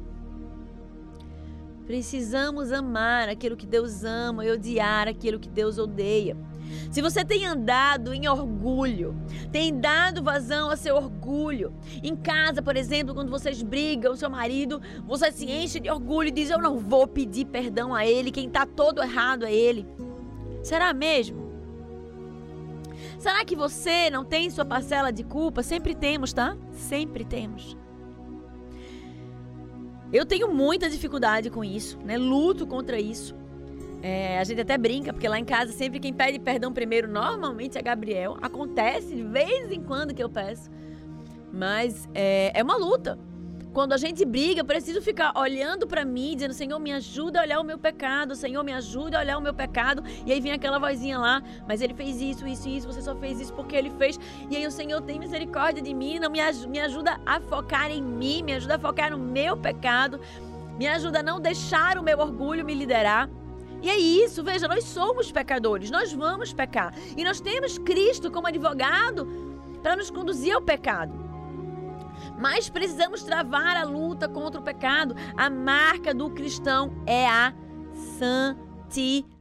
Precisamos 1.84 2.70
amar 2.70 3.28
aquilo 3.28 3.56
que 3.56 3.66
Deus 3.66 4.04
ama 4.04 4.44
e 4.44 4.52
odiar 4.52 5.08
aquilo 5.08 5.40
que 5.40 5.48
Deus 5.48 5.76
odeia. 5.76 6.36
Se 6.88 7.02
você 7.02 7.24
tem 7.24 7.46
andado 7.46 8.14
em 8.14 8.28
orgulho, 8.28 9.20
tem 9.50 9.76
dado 9.76 10.22
vazão 10.22 10.70
a 10.70 10.76
seu 10.76 10.94
orgulho, 10.94 11.74
em 12.00 12.14
casa, 12.14 12.62
por 12.62 12.76
exemplo, 12.76 13.16
quando 13.16 13.30
vocês 13.30 13.60
brigam, 13.60 14.12
o 14.12 14.16
seu 14.16 14.30
marido, 14.30 14.80
você 15.04 15.32
se 15.32 15.50
enche 15.50 15.80
de 15.80 15.90
orgulho 15.90 16.28
e 16.28 16.30
diz: 16.30 16.48
Eu 16.48 16.62
não 16.62 16.78
vou 16.78 17.08
pedir 17.08 17.46
perdão 17.46 17.92
a 17.92 18.06
ele, 18.06 18.30
quem 18.30 18.46
está 18.46 18.64
todo 18.64 19.02
errado 19.02 19.44
é 19.44 19.52
ele. 19.52 19.84
Será 20.62 20.94
mesmo? 20.94 21.47
Será 23.18 23.44
que 23.44 23.56
você 23.56 24.08
não 24.10 24.24
tem 24.24 24.48
sua 24.48 24.64
parcela 24.64 25.12
de 25.12 25.24
culpa? 25.24 25.62
Sempre 25.62 25.94
temos, 25.94 26.32
tá? 26.32 26.56
Sempre 26.70 27.24
temos. 27.24 27.76
Eu 30.12 30.24
tenho 30.24 30.54
muita 30.54 30.88
dificuldade 30.88 31.50
com 31.50 31.64
isso, 31.64 31.98
né? 32.04 32.16
Luto 32.16 32.66
contra 32.66 32.98
isso. 32.98 33.34
É, 34.00 34.38
a 34.38 34.44
gente 34.44 34.60
até 34.60 34.78
brinca, 34.78 35.12
porque 35.12 35.28
lá 35.28 35.38
em 35.38 35.44
casa 35.44 35.72
sempre 35.72 35.98
quem 35.98 36.14
pede 36.14 36.38
perdão 36.38 36.72
primeiro 36.72 37.08
normalmente 37.08 37.76
é 37.76 37.82
Gabriel. 37.82 38.38
Acontece 38.40 39.14
de 39.14 39.24
vez 39.24 39.72
em 39.72 39.82
quando 39.82 40.14
que 40.14 40.22
eu 40.22 40.30
peço. 40.30 40.70
Mas 41.52 42.08
é, 42.14 42.52
é 42.54 42.62
uma 42.62 42.76
luta. 42.76 43.18
Quando 43.78 43.92
a 43.92 43.96
gente 43.96 44.24
briga, 44.24 44.62
eu 44.62 44.64
preciso 44.64 45.00
ficar 45.00 45.32
olhando 45.36 45.86
para 45.86 46.04
mim, 46.04 46.34
dizendo: 46.34 46.52
Senhor, 46.52 46.80
me 46.80 46.92
ajuda 46.92 47.38
a 47.38 47.42
olhar 47.44 47.60
o 47.60 47.62
meu 47.62 47.78
pecado, 47.78 48.34
Senhor, 48.34 48.64
me 48.64 48.72
ajuda 48.72 49.18
a 49.18 49.20
olhar 49.20 49.38
o 49.38 49.40
meu 49.40 49.54
pecado. 49.54 50.02
E 50.26 50.32
aí 50.32 50.40
vem 50.40 50.50
aquela 50.50 50.80
vozinha 50.80 51.16
lá, 51.16 51.40
mas 51.64 51.80
ele 51.80 51.94
fez 51.94 52.20
isso, 52.20 52.44
isso, 52.44 52.68
isso, 52.68 52.88
você 52.88 53.00
só 53.00 53.14
fez 53.14 53.40
isso 53.40 53.54
porque 53.54 53.76
ele 53.76 53.90
fez. 53.90 54.18
E 54.50 54.56
aí 54.56 54.66
o 54.66 54.70
Senhor 54.72 55.00
tem 55.02 55.20
misericórdia 55.20 55.80
de 55.80 55.94
mim, 55.94 56.18
não 56.18 56.28
me, 56.28 56.40
me 56.66 56.80
ajuda 56.80 57.20
a 57.24 57.40
focar 57.40 57.88
em 57.92 58.02
mim, 58.02 58.42
me 58.42 58.54
ajuda 58.54 58.74
a 58.74 58.78
focar 58.80 59.12
no 59.12 59.18
meu 59.18 59.56
pecado, 59.56 60.20
me 60.76 60.88
ajuda 60.88 61.20
a 61.20 61.22
não 61.22 61.38
deixar 61.38 61.98
o 61.98 62.02
meu 62.02 62.18
orgulho 62.18 62.64
me 62.64 62.74
liderar. 62.74 63.30
E 63.80 63.88
é 63.88 63.96
isso, 63.96 64.42
veja, 64.42 64.66
nós 64.66 64.82
somos 64.82 65.30
pecadores, 65.30 65.88
nós 65.88 66.12
vamos 66.12 66.52
pecar. 66.52 66.92
E 67.16 67.22
nós 67.22 67.40
temos 67.40 67.78
Cristo 67.78 68.28
como 68.28 68.48
advogado 68.48 69.24
para 69.84 69.94
nos 69.94 70.10
conduzir 70.10 70.52
ao 70.52 70.60
pecado. 70.60 71.27
Mas 72.38 72.68
precisamos 72.68 73.22
travar 73.22 73.76
a 73.76 73.84
luta 73.84 74.28
contra 74.28 74.60
o 74.60 74.64
pecado. 74.64 75.14
A 75.36 75.50
marca 75.50 76.14
do 76.14 76.30
cristão 76.30 77.02
é 77.06 77.26
a 77.26 77.52
santidade. 78.18 79.37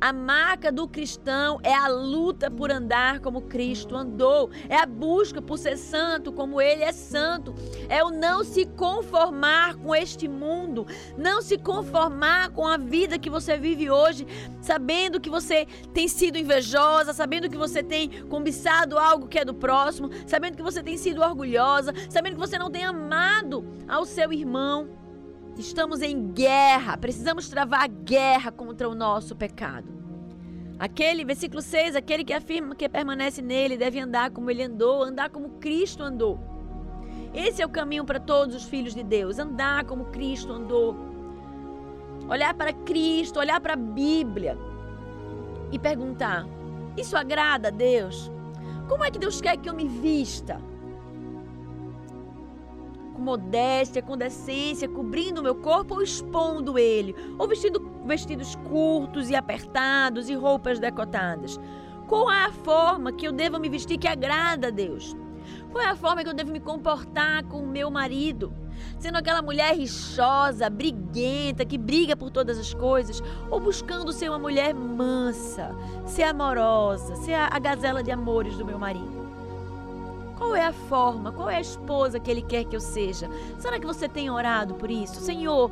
A 0.00 0.12
marca 0.12 0.70
do 0.70 0.86
cristão 0.86 1.58
é 1.62 1.74
a 1.74 1.88
luta 1.88 2.50
por 2.50 2.70
andar 2.70 3.20
como 3.20 3.42
Cristo 3.42 3.96
andou, 3.96 4.50
é 4.68 4.76
a 4.76 4.86
busca 4.86 5.40
por 5.40 5.58
ser 5.58 5.76
santo 5.76 6.32
como 6.32 6.60
ele 6.60 6.82
é 6.82 6.92
santo, 6.92 7.54
é 7.88 8.04
o 8.04 8.10
não 8.10 8.44
se 8.44 8.66
conformar 8.66 9.76
com 9.76 9.94
este 9.94 10.28
mundo, 10.28 10.86
não 11.16 11.40
se 11.40 11.56
conformar 11.56 12.50
com 12.50 12.66
a 12.66 12.76
vida 12.76 13.18
que 13.18 13.30
você 13.30 13.56
vive 13.56 13.90
hoje, 13.90 14.26
sabendo 14.60 15.20
que 15.20 15.30
você 15.30 15.66
tem 15.94 16.06
sido 16.06 16.38
invejosa, 16.38 17.12
sabendo 17.12 17.48
que 17.48 17.56
você 17.56 17.82
tem 17.82 18.08
cobiçado 18.24 18.98
algo 18.98 19.28
que 19.28 19.38
é 19.38 19.44
do 19.44 19.54
próximo, 19.54 20.10
sabendo 20.26 20.56
que 20.56 20.62
você 20.62 20.82
tem 20.82 20.96
sido 20.96 21.22
orgulhosa, 21.22 21.92
sabendo 22.08 22.34
que 22.34 22.40
você 22.40 22.58
não 22.58 22.70
tem 22.70 22.84
amado 22.84 23.64
ao 23.88 24.04
seu 24.04 24.32
irmão. 24.32 25.00
Estamos 25.60 26.00
em 26.00 26.32
guerra, 26.32 26.96
precisamos 26.96 27.50
travar 27.50 27.82
a 27.82 27.86
guerra 27.86 28.50
contra 28.50 28.88
o 28.88 28.94
nosso 28.94 29.36
pecado. 29.36 29.92
Aquele, 30.78 31.22
versículo 31.22 31.60
6, 31.60 31.94
aquele 31.94 32.24
que 32.24 32.32
afirma 32.32 32.74
que 32.74 32.88
permanece 32.88 33.42
nele 33.42 33.76
deve 33.76 34.00
andar 34.00 34.30
como 34.30 34.50
ele 34.50 34.62
andou, 34.62 35.02
andar 35.02 35.28
como 35.28 35.58
Cristo 35.60 36.02
andou. 36.02 36.40
Esse 37.34 37.60
é 37.60 37.66
o 37.66 37.68
caminho 37.68 38.06
para 38.06 38.18
todos 38.18 38.54
os 38.54 38.64
filhos 38.64 38.94
de 38.94 39.02
Deus, 39.02 39.38
andar 39.38 39.84
como 39.84 40.06
Cristo 40.06 40.50
andou. 40.50 40.96
Olhar 42.26 42.54
para 42.54 42.72
Cristo, 42.72 43.38
olhar 43.38 43.60
para 43.60 43.74
a 43.74 43.76
Bíblia 43.76 44.56
e 45.70 45.78
perguntar: 45.78 46.46
Isso 46.96 47.18
agrada 47.18 47.68
a 47.68 47.70
Deus? 47.70 48.32
Como 48.88 49.04
é 49.04 49.10
que 49.10 49.18
Deus 49.18 49.42
quer 49.42 49.58
que 49.58 49.68
eu 49.68 49.74
me 49.74 49.86
vista? 49.86 50.58
Com 53.20 53.24
modéstia, 53.24 54.02
com 54.02 54.16
decência, 54.16 54.88
cobrindo 54.88 55.40
o 55.40 55.44
meu 55.44 55.54
corpo 55.54 55.96
ou 55.96 56.02
expondo 56.02 56.78
ele, 56.78 57.14
ou 57.38 57.46
vestindo 57.46 57.78
vestidos 58.06 58.56
curtos 58.68 59.28
e 59.28 59.36
apertados 59.36 60.30
e 60.30 60.34
roupas 60.34 60.78
decotadas. 60.78 61.60
Qual 62.08 62.30
é 62.30 62.46
a 62.46 62.50
forma 62.50 63.12
que 63.12 63.28
eu 63.28 63.30
devo 63.30 63.60
me 63.60 63.68
vestir 63.68 63.98
que 63.98 64.08
agrada 64.08 64.68
a 64.68 64.70
Deus? 64.70 65.14
Qual 65.70 65.84
é 65.84 65.88
a 65.88 65.94
forma 65.94 66.24
que 66.24 66.30
eu 66.30 66.34
devo 66.34 66.50
me 66.50 66.60
comportar 66.60 67.44
com 67.44 67.58
o 67.58 67.66
meu 67.66 67.90
marido? 67.90 68.52
Sendo 68.98 69.18
aquela 69.18 69.42
mulher 69.42 69.76
rixosa, 69.76 70.70
briguenta, 70.70 71.66
que 71.66 71.76
briga 71.76 72.16
por 72.16 72.30
todas 72.30 72.58
as 72.58 72.72
coisas, 72.72 73.22
ou 73.50 73.60
buscando 73.60 74.12
ser 74.12 74.30
uma 74.30 74.38
mulher 74.38 74.72
mansa, 74.74 75.76
ser 76.06 76.22
amorosa, 76.22 77.14
ser 77.16 77.34
a 77.34 77.58
gazela 77.58 78.02
de 78.02 78.10
amores 78.10 78.56
do 78.56 78.64
meu 78.64 78.78
marido? 78.78 79.19
Qual 80.40 80.56
é 80.56 80.64
a 80.64 80.72
forma? 80.72 81.30
Qual 81.30 81.50
é 81.50 81.56
a 81.56 81.60
esposa 81.60 82.18
que 82.18 82.30
Ele 82.30 82.40
quer 82.40 82.64
que 82.64 82.74
eu 82.74 82.80
seja? 82.80 83.28
Será 83.58 83.78
que 83.78 83.86
você 83.86 84.08
tem 84.08 84.30
orado 84.30 84.72
por 84.72 84.90
isso? 84.90 85.20
Senhor, 85.20 85.70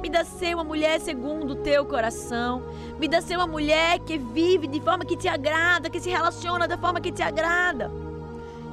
me 0.00 0.08
dá 0.08 0.24
ser 0.24 0.54
uma 0.54 0.62
mulher 0.62 1.00
segundo 1.00 1.50
o 1.50 1.56
teu 1.56 1.84
coração. 1.84 2.62
Me 2.96 3.08
dá 3.08 3.20
ser 3.20 3.36
uma 3.36 3.48
mulher 3.48 3.98
que 3.98 4.16
vive 4.16 4.68
de 4.68 4.80
forma 4.80 5.04
que 5.04 5.16
te 5.16 5.26
agrada, 5.26 5.90
que 5.90 5.98
se 5.98 6.10
relaciona 6.10 6.68
da 6.68 6.78
forma 6.78 7.00
que 7.00 7.10
te 7.10 7.24
agrada. 7.24 7.90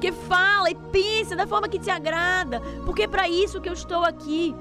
Que 0.00 0.12
fala 0.12 0.70
e 0.70 0.76
pensa 0.76 1.34
da 1.34 1.44
forma 1.44 1.68
que 1.68 1.80
te 1.80 1.90
agrada. 1.90 2.62
Porque 2.84 3.02
é 3.02 3.08
para 3.08 3.28
isso 3.28 3.60
que 3.60 3.68
eu 3.68 3.72
estou 3.72 4.04
aqui. 4.04 4.54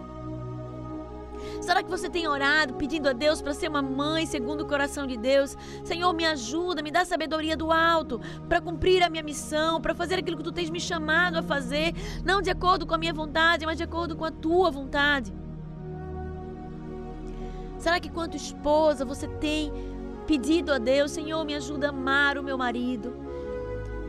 Será 1.61 1.83
que 1.83 1.89
você 1.91 2.09
tem 2.09 2.27
orado 2.27 2.73
pedindo 2.73 3.07
a 3.07 3.13
Deus 3.13 3.39
para 3.39 3.53
ser 3.53 3.69
uma 3.69 3.83
mãe 3.83 4.25
segundo 4.25 4.61
o 4.61 4.67
coração 4.67 5.05
de 5.05 5.15
Deus? 5.15 5.55
Senhor, 5.83 6.11
me 6.11 6.25
ajuda, 6.25 6.81
me 6.81 6.89
dá 6.89 7.05
sabedoria 7.05 7.55
do 7.55 7.71
alto 7.71 8.19
para 8.49 8.59
cumprir 8.59 9.03
a 9.03 9.09
minha 9.09 9.21
missão, 9.21 9.79
para 9.79 9.93
fazer 9.93 10.15
aquilo 10.15 10.37
que 10.37 10.43
tu 10.43 10.51
tens 10.51 10.71
me 10.71 10.79
chamado 10.79 11.37
a 11.37 11.43
fazer, 11.43 11.93
não 12.25 12.41
de 12.41 12.49
acordo 12.49 12.87
com 12.87 12.95
a 12.95 12.97
minha 12.97 13.13
vontade, 13.13 13.63
mas 13.63 13.77
de 13.77 13.83
acordo 13.83 14.15
com 14.15 14.25
a 14.25 14.31
tua 14.31 14.71
vontade. 14.71 15.31
Será 17.77 17.99
que 17.99 18.09
quanto 18.09 18.35
esposa 18.35 19.05
você 19.05 19.27
tem 19.27 19.71
pedido 20.25 20.73
a 20.73 20.79
Deus, 20.79 21.11
Senhor, 21.11 21.45
me 21.45 21.53
ajuda 21.53 21.87
a 21.87 21.89
amar 21.91 22.39
o 22.39 22.43
meu 22.43 22.57
marido? 22.57 23.13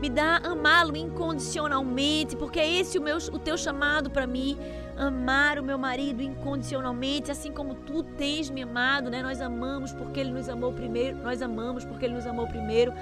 Me 0.01 0.09
dá 0.09 0.37
amá-lo 0.43 0.97
incondicionalmente, 0.97 2.35
porque 2.35 2.59
é 2.59 2.69
esse 2.79 2.97
o, 2.97 3.03
o 3.31 3.39
teu 3.39 3.57
chamado 3.57 4.09
para 4.09 4.27
mim 4.27 4.57
amar 4.97 5.59
o 5.59 5.63
meu 5.63 5.77
marido 5.77 6.21
incondicionalmente, 6.21 7.31
assim 7.31 7.51
como 7.51 7.75
tu 7.75 8.03
tens 8.03 8.49
me 8.49 8.63
amado, 8.63 9.09
né? 9.09 9.21
Nós 9.21 9.41
amamos 9.41 9.93
porque 9.93 10.19
ele 10.19 10.31
nos 10.31 10.47
amou 10.49 10.71
primeiro, 10.73 11.17
nós 11.17 11.41
amamos 11.41 11.85
porque 11.85 12.05
ele 12.05 12.15
nos 12.15 12.27
amou 12.27 12.47
primeiro. 12.47 12.93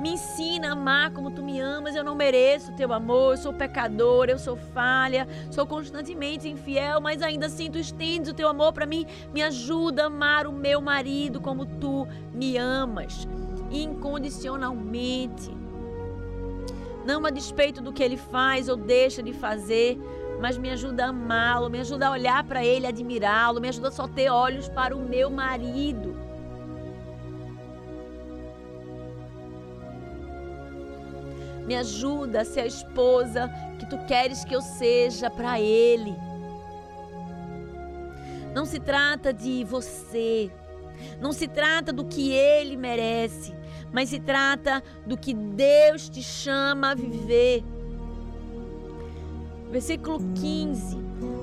Me 0.00 0.14
ensina 0.14 0.70
a 0.70 0.72
amar 0.72 1.12
como 1.12 1.30
tu 1.30 1.44
me 1.44 1.60
amas. 1.60 1.94
Eu 1.94 2.02
não 2.02 2.14
mereço 2.14 2.72
teu 2.72 2.92
amor. 2.92 3.34
Eu 3.34 3.36
sou 3.36 3.52
pecador, 3.52 4.28
eu 4.28 4.38
sou 4.38 4.56
falha, 4.56 5.28
sou 5.50 5.66
constantemente 5.66 6.48
infiel, 6.48 7.00
mas 7.00 7.22
ainda 7.22 7.46
assim 7.46 7.70
tu 7.70 7.78
estendes 7.78 8.30
o 8.30 8.34
teu 8.34 8.48
amor 8.48 8.72
para 8.72 8.86
mim. 8.86 9.06
Me 9.32 9.42
ajuda 9.42 10.04
a 10.04 10.06
amar 10.06 10.46
o 10.46 10.52
meu 10.52 10.80
marido 10.80 11.40
como 11.40 11.64
tu 11.64 12.08
me 12.34 12.56
amas, 12.56 13.28
incondicionalmente. 13.70 15.50
Não 17.04 17.24
a 17.26 17.30
despeito 17.30 17.80
do 17.80 17.92
que 17.92 18.02
ele 18.02 18.16
faz 18.16 18.68
ou 18.68 18.76
deixa 18.76 19.22
de 19.22 19.32
fazer, 19.32 19.98
mas 20.42 20.58
me 20.58 20.72
ajuda 20.72 21.04
a 21.04 21.08
amá-lo, 21.10 21.70
me 21.70 21.78
ajuda 21.78 22.08
a 22.08 22.10
olhar 22.10 22.42
para 22.42 22.64
ele, 22.64 22.84
admirá-lo, 22.84 23.60
me 23.60 23.68
ajuda 23.68 23.86
a 23.86 23.92
só 23.92 24.08
ter 24.08 24.28
olhos 24.28 24.68
para 24.68 24.96
o 24.96 24.98
meu 24.98 25.30
marido. 25.30 26.16
Me 31.64 31.76
ajuda 31.76 32.40
a 32.40 32.44
ser 32.44 32.62
a 32.62 32.66
esposa 32.66 33.48
que 33.78 33.88
tu 33.88 33.96
queres 34.06 34.44
que 34.44 34.52
eu 34.52 34.60
seja 34.60 35.30
para 35.30 35.60
ele. 35.60 36.12
Não 38.52 38.66
se 38.66 38.80
trata 38.80 39.32
de 39.32 39.62
você, 39.62 40.50
não 41.20 41.32
se 41.32 41.46
trata 41.46 41.92
do 41.92 42.04
que 42.04 42.32
ele 42.32 42.76
merece, 42.76 43.54
mas 43.92 44.08
se 44.08 44.18
trata 44.18 44.82
do 45.06 45.16
que 45.16 45.32
Deus 45.32 46.08
te 46.08 46.20
chama 46.20 46.90
a 46.90 46.94
viver. 46.96 47.62
Versículo 49.72 50.20
15. 50.34 50.98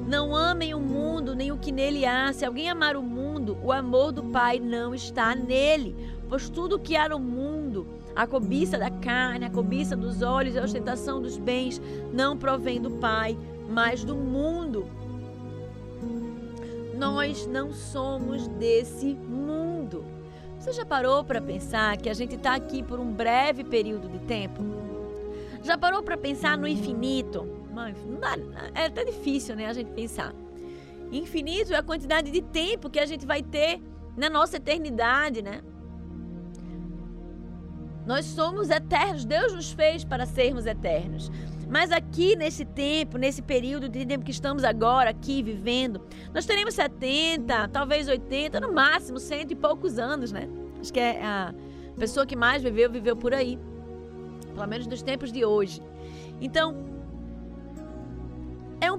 Não 0.08 0.36
amem 0.36 0.76
o 0.76 0.80
mundo 0.80 1.34
nem 1.34 1.52
o 1.52 1.58
que 1.58 1.72
nele 1.72 2.06
há. 2.06 2.32
Se 2.32 2.46
alguém 2.46 2.70
amar 2.70 2.96
o 2.96 3.02
mundo, 3.02 3.58
o 3.64 3.72
amor 3.72 4.12
do 4.12 4.22
Pai 4.24 4.60
não 4.60 4.94
está 4.94 5.34
nele. 5.34 5.96
Pois 6.30 6.48
tudo 6.48 6.78
que 6.78 6.96
há 6.96 7.10
no 7.10 7.18
mundo, 7.18 7.88
a 8.16 8.28
cobiça 8.28 8.78
da 8.78 8.92
carne, 8.92 9.46
a 9.46 9.50
cobiça 9.50 9.96
dos 9.96 10.22
olhos 10.22 10.54
e 10.54 10.60
a 10.60 10.64
ostentação 10.64 11.20
dos 11.20 11.40
bens, 11.40 11.82
não 12.14 12.38
provém 12.38 12.80
do 12.80 12.92
Pai, 12.92 13.36
mas 13.68 14.04
do 14.04 14.16
mundo. 14.16 14.86
Nós 16.96 17.48
não 17.48 17.74
somos 17.74 18.48
desse 18.48 19.16
mundo. 19.16 20.06
Você 20.60 20.72
já 20.72 20.86
parou 20.86 21.24
para 21.24 21.42
pensar 21.42 21.98
que 21.98 22.10
a 22.10 22.14
gente 22.14 22.36
está 22.36 22.54
aqui 22.54 22.84
por 22.84 23.00
um 23.00 23.12
breve 23.12 23.64
período 23.64 24.08
de 24.08 24.20
tempo? 24.20 24.64
Já 25.64 25.80
parou 25.80 26.04
para 26.04 26.16
pensar 26.16 26.56
no 26.60 26.68
infinito? 26.68 27.59
É 28.74 28.86
até 28.86 29.06
difícil, 29.06 29.56
né, 29.56 29.68
a 29.68 29.74
gente 29.74 29.92
pensar. 29.92 30.34
Infinito 31.12 31.74
é 31.74 31.78
a 31.78 31.84
quantidade 31.84 32.32
de 32.32 32.42
tempo 32.42 32.90
que 32.90 33.00
a 33.00 33.06
gente 33.06 33.26
vai 33.26 33.42
ter 33.42 33.82
na 34.16 34.30
nossa 34.30 34.58
eternidade, 34.58 35.42
né? 35.42 35.62
Nós 38.06 38.26
somos 38.26 38.70
eternos, 38.70 39.26
Deus 39.26 39.54
nos 39.54 39.72
fez 39.72 40.04
para 40.04 40.26
sermos 40.26 40.66
eternos. 40.66 41.32
Mas 41.70 41.92
aqui 41.92 42.36
nesse 42.36 42.66
tempo, 42.66 43.18
nesse 43.18 43.44
período 43.44 43.88
de 43.88 44.04
tempo 44.04 44.26
que 44.26 44.32
estamos 44.32 44.64
agora 44.64 45.12
aqui 45.12 45.44
vivendo, 45.44 46.02
nós 46.34 46.46
teremos 46.46 46.74
70, 46.74 47.68
talvez 47.68 48.08
80, 48.08 48.60
no 48.60 48.74
máximo 48.74 49.20
cento 49.20 49.52
e 49.52 49.56
poucos 49.56 50.00
anos, 50.00 50.32
né? 50.32 50.50
Acho 50.82 50.92
que 50.92 51.00
é 51.00 51.24
a 51.24 51.54
pessoa 51.96 52.26
que 52.26 52.36
mais 52.36 52.64
viveu, 52.64 52.90
viveu 52.90 53.16
por 53.16 53.34
aí. 53.34 53.60
Pelo 54.56 54.68
menos 54.68 54.88
nos 54.88 55.04
tempos 55.04 55.32
de 55.32 55.46
hoje. 55.46 55.80
Então, 56.42 56.76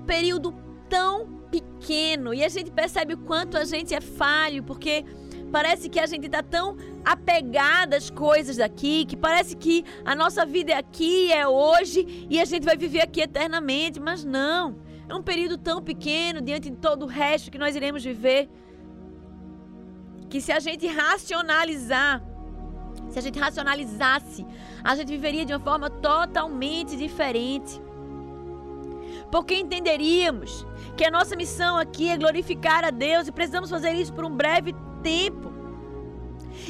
um 0.01 0.05
período 0.05 0.55
tão 0.89 1.41
pequeno 1.51 2.33
e 2.33 2.43
a 2.43 2.49
gente 2.49 2.71
percebe 2.71 3.15
o 3.15 3.19
quanto 3.19 3.57
a 3.57 3.65
gente 3.65 3.95
é 3.95 4.01
falho, 4.01 4.63
porque 4.63 5.05
parece 5.53 5.89
que 5.89 6.01
a 6.01 6.07
gente 6.07 6.27
está 6.27 6.43
tão 6.43 6.77
apegada 7.05 7.97
às 7.97 8.09
coisas 8.09 8.57
daqui, 8.57 9.05
que 9.05 9.17
parece 9.17 9.57
que 9.57 9.85
a 10.05 10.15
nossa 10.15 10.47
vida 10.47 10.73
é 10.73 10.77
aqui, 10.77 11.33
é 11.33 11.47
hoje 11.47 12.27
e 12.31 12.41
a 12.41 12.45
gente 12.45 12.65
vai 12.65 12.77
viver 12.77 13.03
aqui 13.03 13.21
eternamente, 13.21 14.01
mas 14.01 14.25
não. 14.25 14.79
É 15.09 15.15
um 15.15 15.23
período 15.23 15.59
tão 15.59 15.83
pequeno 15.83 16.41
diante 16.41 16.71
de 16.71 16.77
todo 16.77 17.03
o 17.03 17.07
resto 17.07 17.51
que 17.51 17.59
nós 17.59 17.75
iremos 17.75 18.03
viver. 18.05 18.49
Que 20.29 20.41
se 20.41 20.53
a 20.53 20.61
gente 20.61 20.87
racionalizar, 20.87 22.23
se 23.09 23.19
a 23.19 23.23
gente 23.23 23.39
racionalizasse, 23.39 24.47
a 24.85 24.95
gente 24.95 25.09
viveria 25.09 25.45
de 25.45 25.53
uma 25.53 25.59
forma 25.59 25.91
totalmente 25.91 26.97
diferente. 26.97 27.81
Porque 29.31 29.55
entenderíamos 29.55 30.67
que 30.97 31.05
a 31.05 31.11
nossa 31.11 31.37
missão 31.37 31.79
aqui 31.79 32.09
é 32.09 32.17
glorificar 32.17 32.85
a 32.85 32.91
Deus 32.91 33.29
e 33.29 33.33
precisamos 33.33 33.71
fazer 33.71 33.93
isso 33.93 34.13
por 34.13 34.25
um 34.25 34.37
breve 34.37 34.75
tempo. 35.03 35.51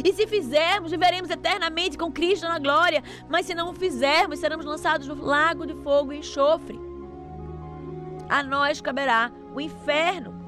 E 0.04 0.12
se 0.12 0.26
fizermos, 0.26 0.90
viveremos 0.90 1.30
eternamente 1.30 1.98
com 1.98 2.12
Cristo 2.12 2.46
na 2.46 2.58
glória. 2.58 3.02
Mas 3.28 3.46
se 3.46 3.54
não 3.54 3.70
o 3.70 3.74
fizermos, 3.74 4.38
seremos 4.38 4.66
lançados 4.66 5.08
no 5.08 5.14
lago 5.14 5.66
de 5.66 5.74
fogo 5.82 6.12
e 6.12 6.18
enxofre. 6.18 6.78
a 8.28 8.42
nós 8.44 8.80
caberá 8.80 9.32
o 9.52 9.60
inferno. 9.60 10.38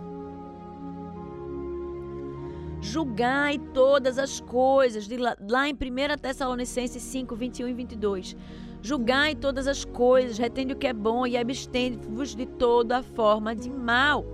Julgai 2.80 3.58
todas 3.58 4.18
as 4.18 4.40
coisas, 4.40 5.08
lá 5.48 5.68
em 5.68 5.72
1 5.72 5.76
Tessalonicenses 6.20 7.02
5, 7.02 7.34
21 7.34 7.68
e 7.68 7.74
22. 7.74 8.36
Julgai 8.82 9.36
todas 9.36 9.68
as 9.68 9.84
coisas, 9.84 10.38
retende 10.38 10.72
o 10.72 10.76
que 10.76 10.88
é 10.88 10.92
bom 10.92 11.24
e 11.24 11.36
abstende-vos 11.36 12.34
de 12.34 12.46
toda 12.46 13.00
forma 13.00 13.54
de 13.54 13.70
mal. 13.70 14.26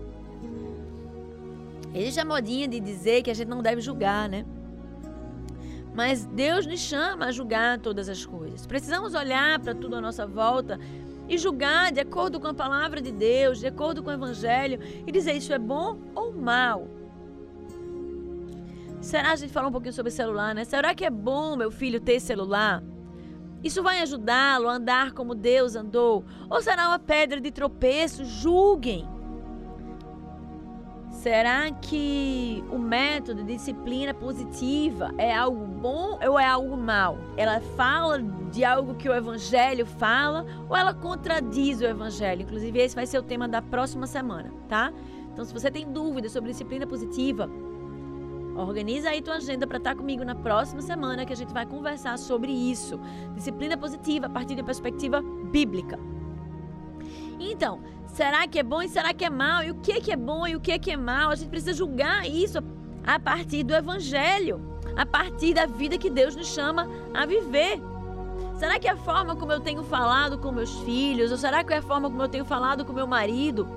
Existe 1.94 2.18
a 2.18 2.24
modinha 2.24 2.66
de 2.66 2.80
dizer 2.80 3.22
que 3.22 3.30
a 3.30 3.34
gente 3.34 3.48
não 3.48 3.62
deve 3.62 3.82
julgar, 3.82 4.26
né? 4.26 4.46
Mas 5.94 6.24
Deus 6.24 6.64
nos 6.66 6.80
chama 6.80 7.26
a 7.26 7.32
julgar 7.32 7.78
todas 7.78 8.08
as 8.08 8.24
coisas. 8.24 8.66
Precisamos 8.66 9.14
olhar 9.14 9.58
para 9.58 9.74
tudo 9.74 9.96
à 9.96 10.00
nossa 10.00 10.26
volta 10.26 10.78
e 11.28 11.36
julgar 11.36 11.92
de 11.92 12.00
acordo 12.00 12.40
com 12.40 12.46
a 12.46 12.54
palavra 12.54 13.02
de 13.02 13.12
Deus, 13.12 13.58
de 13.58 13.66
acordo 13.66 14.02
com 14.02 14.08
o 14.08 14.14
Evangelho 14.14 14.80
e 15.06 15.12
dizer 15.12 15.32
isso 15.32 15.52
é 15.52 15.58
bom 15.58 15.98
ou 16.14 16.32
mal. 16.32 16.88
Será 19.00 19.32
a 19.32 19.36
gente 19.36 19.52
falou 19.52 19.68
um 19.68 19.72
pouquinho 19.72 19.92
sobre 19.92 20.10
celular, 20.10 20.54
né? 20.54 20.64
Será 20.64 20.94
que 20.94 21.04
é 21.04 21.10
bom 21.10 21.54
meu 21.54 21.70
filho 21.70 22.00
ter 22.00 22.18
celular? 22.18 22.82
Isso 23.62 23.82
vai 23.82 24.00
ajudá-lo 24.00 24.68
a 24.68 24.74
andar 24.74 25.12
como 25.12 25.34
Deus 25.34 25.74
andou? 25.74 26.24
Ou 26.48 26.62
será 26.62 26.88
uma 26.88 26.98
pedra 26.98 27.40
de 27.40 27.50
tropeço? 27.50 28.24
Julguem. 28.24 29.06
Será 31.10 31.68
que 31.72 32.64
o 32.70 32.78
método 32.78 33.42
de 33.42 33.54
disciplina 33.54 34.14
positiva 34.14 35.12
é 35.18 35.34
algo 35.34 35.66
bom 35.66 36.16
ou 36.24 36.38
é 36.38 36.46
algo 36.46 36.76
mal? 36.76 37.18
Ela 37.36 37.60
fala 37.76 38.22
de 38.52 38.64
algo 38.64 38.94
que 38.94 39.08
o 39.08 39.12
evangelho 39.12 39.84
fala 39.84 40.46
ou 40.68 40.76
ela 40.76 40.94
contradiz 40.94 41.80
o 41.80 41.84
evangelho? 41.84 42.42
Inclusive, 42.42 42.78
esse 42.78 42.94
vai 42.94 43.04
ser 43.04 43.18
o 43.18 43.22
tema 43.22 43.48
da 43.48 43.60
próxima 43.60 44.06
semana, 44.06 44.52
tá? 44.68 44.92
Então, 45.32 45.44
se 45.44 45.52
você 45.52 45.68
tem 45.70 45.90
dúvidas 45.90 46.30
sobre 46.30 46.52
disciplina 46.52 46.86
positiva, 46.86 47.50
organiza 48.62 49.10
aí 49.10 49.22
tua 49.22 49.34
agenda 49.34 49.66
para 49.66 49.78
estar 49.78 49.90
tá 49.90 49.96
comigo 49.96 50.24
na 50.24 50.34
próxima 50.34 50.82
semana 50.82 51.24
que 51.24 51.32
a 51.32 51.36
gente 51.36 51.52
vai 51.52 51.64
conversar 51.64 52.18
sobre 52.18 52.52
isso. 52.52 52.98
Disciplina 53.34 53.76
positiva 53.76 54.26
a 54.26 54.30
partir 54.30 54.56
da 54.56 54.64
perspectiva 54.64 55.22
bíblica. 55.50 55.98
Então, 57.38 57.80
será 58.06 58.46
que 58.48 58.58
é 58.58 58.62
bom 58.62 58.82
e 58.82 58.88
será 58.88 59.14
que 59.14 59.24
é 59.24 59.30
mal? 59.30 59.62
E 59.62 59.70
o 59.70 59.76
que, 59.76 60.00
que 60.00 60.12
é 60.12 60.16
bom 60.16 60.46
e 60.46 60.56
o 60.56 60.60
que, 60.60 60.76
que 60.78 60.90
é 60.90 60.96
mal? 60.96 61.30
A 61.30 61.34
gente 61.36 61.48
precisa 61.48 61.72
julgar 61.72 62.28
isso 62.28 62.58
a 63.06 63.18
partir 63.18 63.62
do 63.62 63.74
Evangelho, 63.74 64.60
a 64.96 65.06
partir 65.06 65.54
da 65.54 65.66
vida 65.66 65.96
que 65.96 66.10
Deus 66.10 66.34
nos 66.34 66.48
chama 66.48 66.88
a 67.14 67.24
viver. 67.24 67.80
Será 68.58 68.78
que 68.78 68.88
é 68.88 68.90
a 68.90 68.96
forma 68.96 69.36
como 69.36 69.52
eu 69.52 69.60
tenho 69.60 69.84
falado 69.84 70.36
com 70.38 70.50
meus 70.50 70.74
filhos, 70.80 71.30
ou 71.30 71.38
será 71.38 71.62
que 71.62 71.72
é 71.72 71.76
a 71.76 71.82
forma 71.82 72.10
como 72.10 72.22
eu 72.22 72.28
tenho 72.28 72.44
falado 72.44 72.84
com 72.84 72.92
meu 72.92 73.06
marido, 73.06 73.68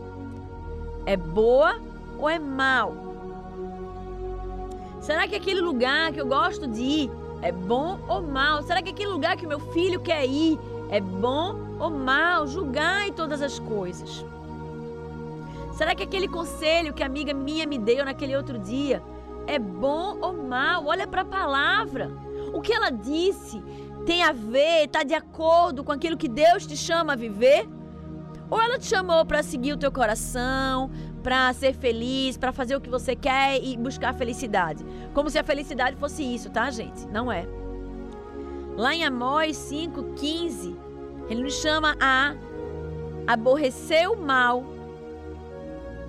é 1.06 1.16
boa 1.16 1.80
ou 2.18 2.28
é 2.28 2.40
mal? 2.40 3.11
Será 5.02 5.28
que 5.28 5.36
aquele 5.36 5.60
lugar 5.60 6.14
que 6.14 6.22
eu 6.22 6.28
gosto 6.28 6.68
de 6.68 6.82
ir 6.82 7.12
é 7.42 7.52
bom 7.52 8.00
ou 8.08 8.22
mal? 8.22 8.62
Será 8.62 8.84
que 8.84 8.92
aquele 8.92 9.12
lugar 9.12 9.36
que 9.36 9.48
meu 9.48 9.60
filho 9.60 10.00
quer 10.00 10.26
ir 10.28 10.60
é 10.92 11.02
bom 11.02 11.56
ou 11.80 11.90
mal? 11.90 12.46
Julgai 12.48 13.12
todas 13.12 13.42
as 13.42 13.58
coisas. 13.58 14.24
Será 15.74 15.96
que 15.96 16.04
aquele 16.04 16.28
conselho 16.28 16.94
que 16.94 17.02
a 17.02 17.08
amiga 17.08 17.34
minha 17.34 17.66
me 17.66 17.80
deu 17.80 18.06
naquele 18.06 18.36
outro 18.36 18.60
dia 18.60 19.02
é 19.48 19.58
bom 19.58 20.20
ou 20.22 20.34
mal? 20.34 20.86
Olha 20.86 21.08
para 21.08 21.22
a 21.22 21.26
palavra. 21.26 22.12
O 22.54 22.62
que 22.62 22.72
ela 22.72 22.92
disse 22.92 23.60
tem 24.06 24.24
a 24.24 24.32
ver, 24.32 24.86
está 24.86 25.02
de 25.02 25.16
acordo 25.16 25.84
com 25.84 25.92
aquilo 25.92 26.18
que 26.18 26.28
Deus 26.28 26.68
te 26.68 26.78
chama 26.78 27.14
a 27.14 27.16
viver? 27.16 27.68
Ou 28.52 28.62
ela 28.62 28.78
te 28.78 28.86
chamou 28.86 29.26
para 29.26 29.42
seguir 29.42 29.74
o 29.74 29.78
teu 29.78 29.92
coração, 29.92 30.92
para 31.22 31.52
ser 31.54 31.74
feliz, 31.74 32.38
para 32.38 32.52
fazer 32.52 32.76
o 32.76 32.82
que 32.82 32.90
você 32.90 33.16
quer 33.16 33.64
e 33.64 33.78
buscar 33.78 34.10
a 34.10 34.14
felicidade? 34.14 34.86
Como 35.14 35.30
se 35.30 35.40
a 35.40 35.44
felicidade 35.44 35.96
fosse 35.96 36.24
isso, 36.24 36.50
tá, 36.50 36.70
gente? 36.70 37.08
Não 37.08 37.32
é. 37.32 37.48
Lá 38.76 38.96
em 38.96 39.04
Amós 39.04 39.58
5,15, 39.58 40.76
ele 41.30 41.44
nos 41.44 41.62
chama 41.62 41.96
a 42.00 42.36
aborrecer 43.28 44.10
o 44.12 44.16
mal 44.16 44.64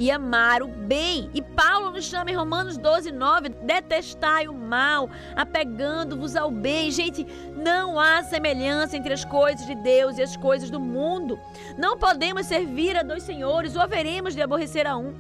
e 0.03 0.11
amar 0.11 0.65
o 0.65 0.67
bem. 0.67 1.31
E 1.33 1.41
Paulo 1.41 1.93
nos 1.93 2.07
chama 2.07 2.29
em 2.29 2.35
Romanos 2.35 2.77
12, 2.77 3.13
9, 3.13 3.51
detestai 3.51 4.49
o 4.49 4.53
mal, 4.53 5.09
apegando-vos 5.37 6.35
ao 6.35 6.51
bem. 6.51 6.91
Gente, 6.91 7.25
não 7.55 8.01
há 8.01 8.21
semelhança 8.25 8.97
entre 8.97 9.15
as 9.15 9.25
coisas 9.25 9.65
de 9.65 9.77
Deus 9.77 10.19
e 10.19 10.23
as 10.23 10.37
coisas 10.37 10.71
do 10.71 10.81
mundo. 10.81 11.39
Não 11.79 11.97
podemos 11.97 12.47
servir 12.47 12.97
a 12.97 13.05
dois 13.05 13.23
senhores, 13.23 13.77
ou 13.77 13.81
haveremos 13.81 14.35
de 14.35 14.43
aborrecer 14.43 14.89
a 14.89 14.97
um 14.97 15.15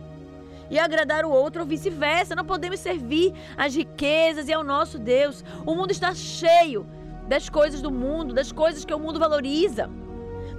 e 0.68 0.81
agradar 0.81 1.25
o 1.25 1.31
outro, 1.31 1.61
ou 1.61 1.66
vice-versa. 1.66 2.35
Não 2.35 2.45
podemos 2.45 2.81
servir 2.81 3.33
às 3.57 3.77
riquezas 3.77 4.49
e 4.49 4.53
ao 4.53 4.64
nosso 4.64 4.99
Deus. 4.99 5.45
O 5.64 5.77
mundo 5.77 5.92
está 5.92 6.12
cheio 6.12 6.85
das 7.29 7.49
coisas 7.49 7.81
do 7.81 7.92
mundo, 7.92 8.35
das 8.35 8.51
coisas 8.51 8.85
que 8.85 8.92
o 8.92 8.99
mundo 8.99 9.21
valoriza. 9.21 9.88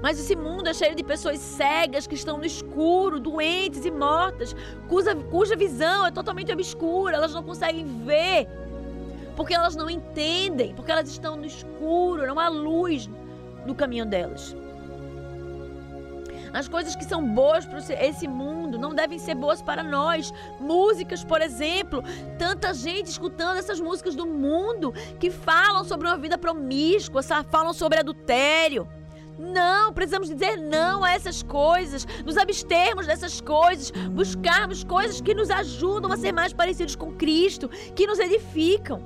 Mas 0.04 0.20
esse 0.20 0.36
mundo 0.36 0.68
é 0.68 0.74
cheio 0.74 0.94
de 0.94 1.02
pessoas 1.02 1.40
cegas 1.40 2.06
que 2.06 2.14
estão 2.14 2.38
no 2.38 2.44
escuro, 2.46 3.22
doentes 3.22 3.86
e 3.86 3.90
mortas, 3.90 4.54
cuja, 4.90 5.16
cuja 5.16 5.56
visão 5.56 6.06
é 6.06 6.12
totalmente 6.12 6.52
obscura, 6.52 7.16
elas 7.16 7.34
não 7.34 7.42
conseguem 7.42 7.86
ver, 8.04 8.46
porque 9.34 9.54
elas 9.54 9.78
não 9.78 9.90
entendem, 9.90 10.76
porque 10.76 10.92
elas 10.92 11.08
estão 11.08 11.38
no 11.38 11.46
escuro, 11.46 12.28
não 12.28 12.38
há 12.38 12.50
luz 12.50 13.10
no 13.66 13.74
caminho 13.74 14.06
delas. 14.06 14.54
As 16.52 16.68
coisas 16.68 16.98
que 16.98 17.06
são 17.06 17.26
boas 17.26 17.66
para 17.66 17.80
esse 18.06 18.28
mundo 18.28 18.78
não 18.78 18.94
devem 18.94 19.18
ser 19.18 19.36
boas 19.36 19.62
para 19.62 19.82
nós. 19.82 20.34
Músicas, 20.60 21.24
por 21.24 21.42
exemplo, 21.42 22.04
tanta 22.38 22.74
gente 22.74 23.08
escutando 23.08 23.58
essas 23.58 23.80
músicas 23.80 24.16
do 24.16 24.26
mundo 24.26 24.92
que 25.18 25.32
falam 25.32 25.86
sobre 25.86 26.08
uma 26.08 26.18
vida 26.18 26.38
promíscua, 26.38 27.24
falam 27.50 27.72
sobre 27.72 28.00
adultério. 28.00 28.86
Não, 29.38 29.92
precisamos 29.94 30.30
dizer 30.30 30.58
não 30.58 31.04
a 31.04 31.12
essas 31.12 31.42
coisas, 31.42 32.06
nos 32.26 32.38
abstermos 32.38 33.08
dessas 33.08 33.42
coisas, 33.42 33.92
buscarmos 34.12 34.84
coisas 34.84 35.22
que 35.22 35.34
nos 35.34 35.50
ajudam 35.50 36.12
a 36.12 36.18
ser 36.18 36.32
mais 36.32 36.54
parecidos 36.54 36.96
com 36.96 37.12
Cristo, 37.14 37.70
que 37.96 38.06
nos 38.06 38.20
edificam. 38.20 39.02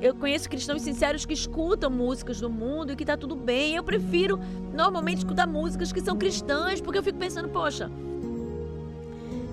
Eu 0.00 0.16
conheço 0.16 0.50
cristãos 0.50 0.82
sinceros 0.82 1.24
que 1.24 1.32
escutam 1.32 1.88
músicas 1.88 2.40
do 2.40 2.50
mundo 2.50 2.92
e 2.92 2.96
que 2.96 3.04
tá 3.04 3.16
tudo 3.16 3.36
bem. 3.36 3.76
Eu 3.76 3.84
prefiro 3.84 4.36
normalmente 4.74 5.18
escutar 5.18 5.46
músicas 5.46 5.92
que 5.92 6.00
são 6.00 6.18
cristãs, 6.18 6.80
porque 6.80 6.98
eu 6.98 7.04
fico 7.04 7.18
pensando, 7.18 7.48
poxa, 7.48 7.88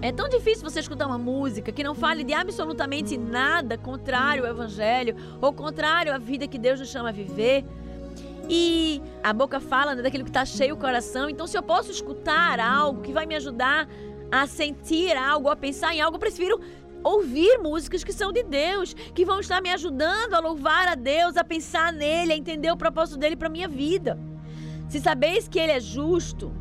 é 0.02 0.12
tão 0.12 0.28
difícil 0.28 0.64
você 0.64 0.80
escutar 0.80 1.06
uma 1.06 1.20
música 1.20 1.72
que 1.72 1.84
não 1.84 1.94
fale 1.94 2.24
de 2.24 2.34
absolutamente 2.34 3.16
nada 3.16 3.78
contrário 3.78 4.44
ao 4.44 4.50
evangelho 4.50 5.16
ou 5.40 5.54
contrário 5.54 6.12
à 6.12 6.18
vida 6.18 6.48
que 6.48 6.58
Deus 6.58 6.80
nos 6.80 6.90
chama 6.90 7.10
a 7.10 7.12
viver. 7.12 7.64
E 8.50 9.00
a 9.24 9.32
boca 9.32 9.60
fala 9.60 9.94
né, 9.94 10.02
daquilo 10.02 10.24
que 10.24 10.32
está 10.32 10.44
cheio 10.44 10.74
o 10.74 10.78
coração. 10.78 11.30
Então, 11.30 11.46
se 11.46 11.56
eu 11.56 11.62
posso 11.62 11.92
escutar 11.92 12.60
algo 12.60 13.02
que 13.02 13.14
vai 13.14 13.26
me 13.28 13.36
ajudar 13.36 13.88
a 14.32 14.48
sentir 14.48 15.16
algo, 15.16 15.50
a 15.50 15.56
pensar 15.56 15.94
em 15.94 16.02
algo, 16.02 16.16
eu 16.16 16.20
prefiro 16.20 16.60
ouvir 17.04 17.60
músicas 17.60 18.04
que 18.04 18.12
são 18.12 18.32
de 18.32 18.44
Deus, 18.44 18.94
que 18.94 19.24
vão 19.24 19.40
estar 19.40 19.62
me 19.62 19.70
ajudando 19.70 20.34
a 20.34 20.40
louvar 20.40 20.88
a 20.88 20.96
Deus, 20.96 21.38
a 21.38 21.44
pensar 21.44 21.94
nele, 21.94 22.34
a 22.34 22.38
entender 22.38 22.72
o 22.72 22.78
propósito 22.78 23.20
dele 23.20 23.36
para 23.36 23.50
minha 23.50 23.68
vida. 23.68 24.20
Se 24.90 25.00
sabeis 25.00 25.48
que 25.48 25.60
ele 25.60 25.72
é 25.72 25.80
justo, 25.80 26.52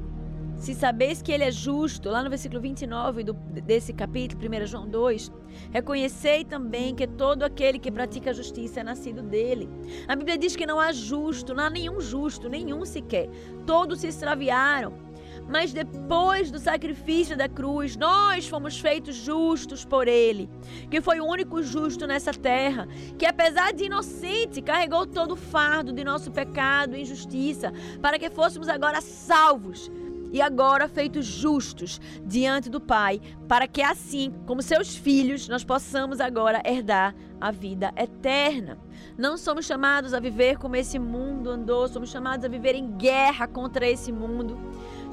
se 0.58 0.74
sabeis 0.74 1.22
que 1.22 1.30
ele 1.30 1.44
é 1.44 1.50
justo, 1.50 2.10
lá 2.10 2.22
no 2.22 2.28
versículo 2.28 2.60
29 2.60 3.22
do, 3.22 3.32
desse 3.32 3.92
capítulo, 3.92 4.42
1 4.42 4.66
João 4.66 4.88
2, 4.88 5.32
reconhecei 5.70 6.44
também 6.44 6.94
que 6.94 7.06
todo 7.06 7.44
aquele 7.44 7.78
que 7.78 7.90
pratica 7.90 8.30
a 8.30 8.32
justiça 8.32 8.80
é 8.80 8.82
nascido 8.82 9.22
dele. 9.22 9.68
A 10.08 10.16
Bíblia 10.16 10.36
diz 10.36 10.56
que 10.56 10.66
não 10.66 10.80
há 10.80 10.92
justo, 10.92 11.54
não 11.54 11.64
há 11.64 11.70
nenhum 11.70 12.00
justo, 12.00 12.48
nenhum 12.48 12.84
sequer. 12.84 13.28
Todos 13.64 14.00
se 14.00 14.08
extraviaram 14.08 15.08
mas 15.48 15.72
depois 15.72 16.50
do 16.50 16.58
sacrifício 16.58 17.36
da 17.36 17.48
cruz, 17.48 17.96
nós 17.96 18.46
fomos 18.46 18.78
feitos 18.78 19.16
justos 19.16 19.84
por 19.84 20.06
Ele, 20.06 20.48
que 20.90 21.00
foi 21.00 21.20
o 21.20 21.24
único 21.24 21.62
justo 21.62 22.06
nessa 22.06 22.32
terra, 22.32 22.86
que 23.18 23.24
apesar 23.24 23.72
de 23.72 23.84
inocente, 23.84 24.60
carregou 24.60 25.06
todo 25.06 25.32
o 25.32 25.36
fardo 25.36 25.92
de 25.92 26.04
nosso 26.04 26.30
pecado 26.30 26.94
e 26.94 27.00
injustiça, 27.00 27.72
para 28.02 28.18
que 28.18 28.28
fôssemos 28.28 28.68
agora 28.68 29.00
salvos 29.00 29.90
e 30.32 30.40
agora 30.42 30.88
feitos 30.88 31.26
justos 31.26 32.00
diante 32.24 32.68
do 32.68 32.80
Pai, 32.80 33.20
para 33.46 33.66
que 33.66 33.82
assim, 33.82 34.32
como 34.46 34.62
seus 34.62 34.96
filhos, 34.96 35.48
nós 35.48 35.64
possamos 35.64 36.20
agora 36.20 36.62
herdar 36.64 37.14
a 37.40 37.50
vida 37.50 37.92
eterna. 37.96 38.78
Não 39.16 39.36
somos 39.36 39.66
chamados 39.66 40.12
a 40.12 40.20
viver 40.20 40.58
como 40.58 40.76
esse 40.76 40.98
mundo 40.98 41.50
andou, 41.50 41.88
somos 41.88 42.10
chamados 42.10 42.44
a 42.44 42.48
viver 42.48 42.74
em 42.74 42.90
guerra 42.92 43.46
contra 43.46 43.88
esse 43.88 44.12
mundo. 44.12 44.56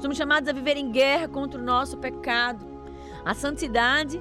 Somos 0.00 0.16
chamados 0.16 0.48
a 0.48 0.52
viver 0.52 0.76
em 0.76 0.90
guerra 0.90 1.28
contra 1.28 1.60
o 1.60 1.64
nosso 1.64 1.96
pecado. 1.96 2.66
A 3.24 3.34
santidade, 3.34 4.20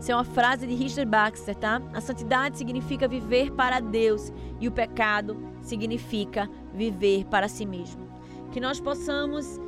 isso 0.00 0.10
é 0.10 0.14
uma 0.14 0.24
frase 0.24 0.66
de 0.66 0.74
Richard 0.74 1.08
Baxter, 1.10 1.54
tá? 1.54 1.80
A 1.92 2.00
santidade 2.00 2.58
significa 2.58 3.06
viver 3.06 3.52
para 3.52 3.80
Deus 3.80 4.32
e 4.60 4.66
o 4.66 4.72
pecado 4.72 5.36
significa 5.60 6.48
viver 6.72 7.24
para 7.26 7.48
si 7.48 7.66
mesmo. 7.66 8.06
Que 8.50 8.60
nós 8.60 8.80
possamos 8.80 9.60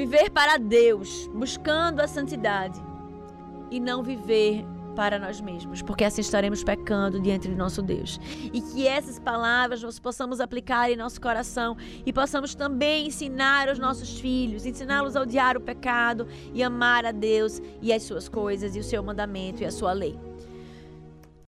Viver 0.00 0.30
para 0.30 0.56
Deus, 0.56 1.28
buscando 1.34 2.00
a 2.00 2.08
santidade 2.08 2.80
e 3.70 3.78
não 3.78 4.02
viver 4.02 4.64
para 4.96 5.18
nós 5.18 5.42
mesmos, 5.42 5.82
porque 5.82 6.04
assim 6.04 6.22
estaremos 6.22 6.64
pecando 6.64 7.20
diante 7.20 7.46
de 7.46 7.54
nosso 7.54 7.82
Deus. 7.82 8.18
E 8.50 8.62
que 8.62 8.88
essas 8.88 9.18
palavras 9.18 9.82
nós 9.82 9.98
possamos 9.98 10.40
aplicar 10.40 10.90
em 10.90 10.96
nosso 10.96 11.20
coração 11.20 11.76
e 12.06 12.14
possamos 12.14 12.54
também 12.54 13.08
ensinar 13.08 13.68
aos 13.68 13.78
nossos 13.78 14.18
filhos, 14.18 14.64
ensiná-los 14.64 15.16
a 15.16 15.20
odiar 15.20 15.58
o 15.58 15.60
pecado 15.60 16.26
e 16.54 16.62
amar 16.62 17.04
a 17.04 17.12
Deus 17.12 17.60
e 17.82 17.92
as 17.92 18.02
suas 18.02 18.26
coisas 18.26 18.74
e 18.74 18.78
o 18.78 18.82
seu 18.82 19.02
mandamento 19.02 19.62
e 19.62 19.66
a 19.66 19.70
sua 19.70 19.92
lei. 19.92 20.18